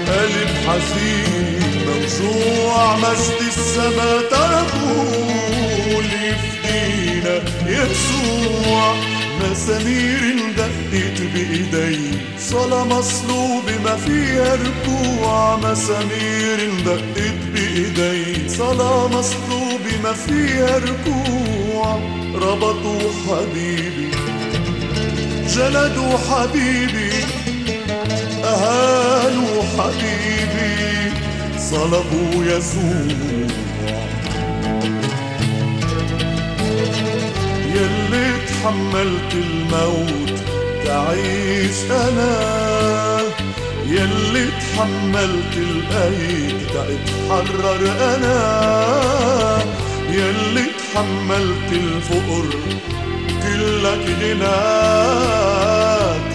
قلب 0.06 0.50
حزين 0.68 1.60
موجوع 1.86 2.96
مجد 2.96 3.40
السما 3.48 4.10
تركوا 4.30 5.43
ليفدينا 7.24 7.84
يسوع. 7.84 8.94
مسامير 9.40 10.52
دقت 10.56 11.22
بإيدي. 11.34 11.98
صلاة 12.38 12.84
مصلوب 12.84 13.64
ما 13.84 13.96
فيها 13.96 14.54
ركوع. 14.54 15.56
مسامير 15.56 16.70
دقت 16.86 17.38
بإيدي. 17.54 18.48
صلاة 18.48 19.08
مصلوب 19.08 19.80
ما 20.02 20.12
فيها 20.12 20.78
ركوع. 20.78 22.00
ربطوا 22.34 23.10
حبيبي. 23.26 24.10
جلدوا 25.54 26.18
حبيبي. 26.30 27.12
أهانوا 28.44 29.62
حبيبي. 29.78 31.12
صلبوا 31.58 32.44
يسوع. 32.44 33.34
يلي 37.74 38.32
تحملت 38.48 39.34
الموت 39.34 40.38
تعيش 40.84 41.90
أنا. 41.90 43.20
يلي 43.88 44.46
تحملت 44.46 45.56
القيد 45.56 46.58
تتحرر 46.68 47.82
أنا. 48.14 48.38
يلي 50.10 50.64
تحملت 50.94 51.72
الفقر 51.72 52.46
كلك 53.42 54.06
غنى. 54.20 54.60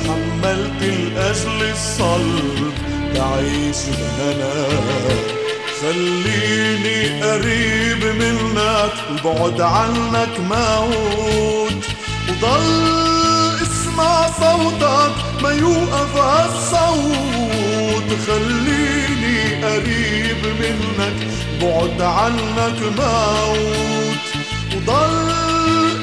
تحملت 0.04 0.82
الأجل 0.82 1.69
الصلب 1.71 2.73
تعيش 3.15 3.78
بهنا 3.97 5.38
خليني 5.81 7.21
قريب 7.23 8.03
منك 8.03 8.93
البعد 9.09 9.61
عنك 9.61 10.39
موت 10.39 11.83
وضل 12.29 13.61
اسمع 13.61 14.27
صوتك 14.27 15.15
ما 15.43 15.51
يوقف 15.51 16.17
هالصوت. 16.17 18.09
خليني 18.27 19.65
قريب 19.65 20.41
منك 20.59 21.17
بعد 21.61 22.01
عنك 22.01 22.79
موت 22.97 24.23
وضل 24.75 25.31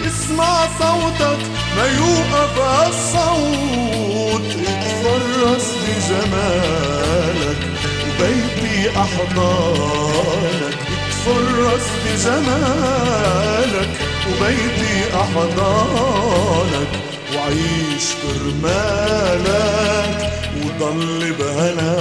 اسمع 0.06 0.68
صوتك 0.78 1.40
ما 1.76 1.86
يوقف 1.86 2.58
هالصوت. 2.58 4.46
اتفرس 4.66 5.66
بجمالك. 5.82 7.75
وبيتي 8.16 8.90
أحضانك. 8.90 10.76
اتفرس 11.08 11.86
بجمالك 12.04 13.90
وبيتي 14.28 14.96
أحضانك. 15.14 16.88
وعيش 17.36 18.06
كرمالك 18.22 20.16
وضل 20.62 21.34
بهنا 21.38 21.96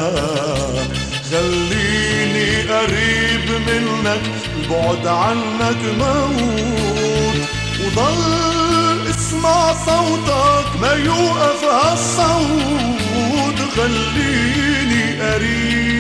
خليني 1.32 2.50
قريب 2.62 3.48
منك 3.68 4.24
البعد 4.56 5.06
عنك 5.08 5.82
موت. 6.00 7.40
وضل 7.86 9.10
اسمع 9.10 9.74
صوتك 9.74 10.68
ما 10.82 10.94
يوقف 10.94 11.62
هالصوت. 11.64 13.60
خليني 13.76 15.22
قريب 15.22 15.95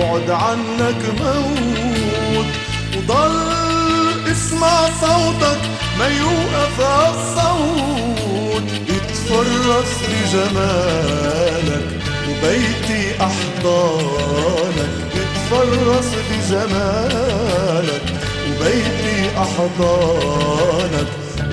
البعد 0.00 0.30
عنك 0.30 1.02
موت. 1.20 2.46
وضل 2.96 4.30
اسمع 4.32 4.88
صوتك 5.00 5.60
ما 5.98 6.06
يوقف 6.06 6.80
هالصوت 6.80 8.68
اتفرس 8.88 9.92
بجمالك 10.10 11.88
وبيتي 12.28 13.02
أحضانك. 13.20 14.90
اتفرس 15.14 16.08
بجمالك 16.30 18.02
وبيتي 18.48 19.18
أحضانك. 19.38 21.08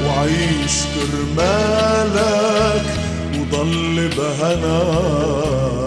وعيش 0.05 0.75
كرمالك 0.95 2.85
وضل 3.33 4.09
بهنا. 4.17 5.86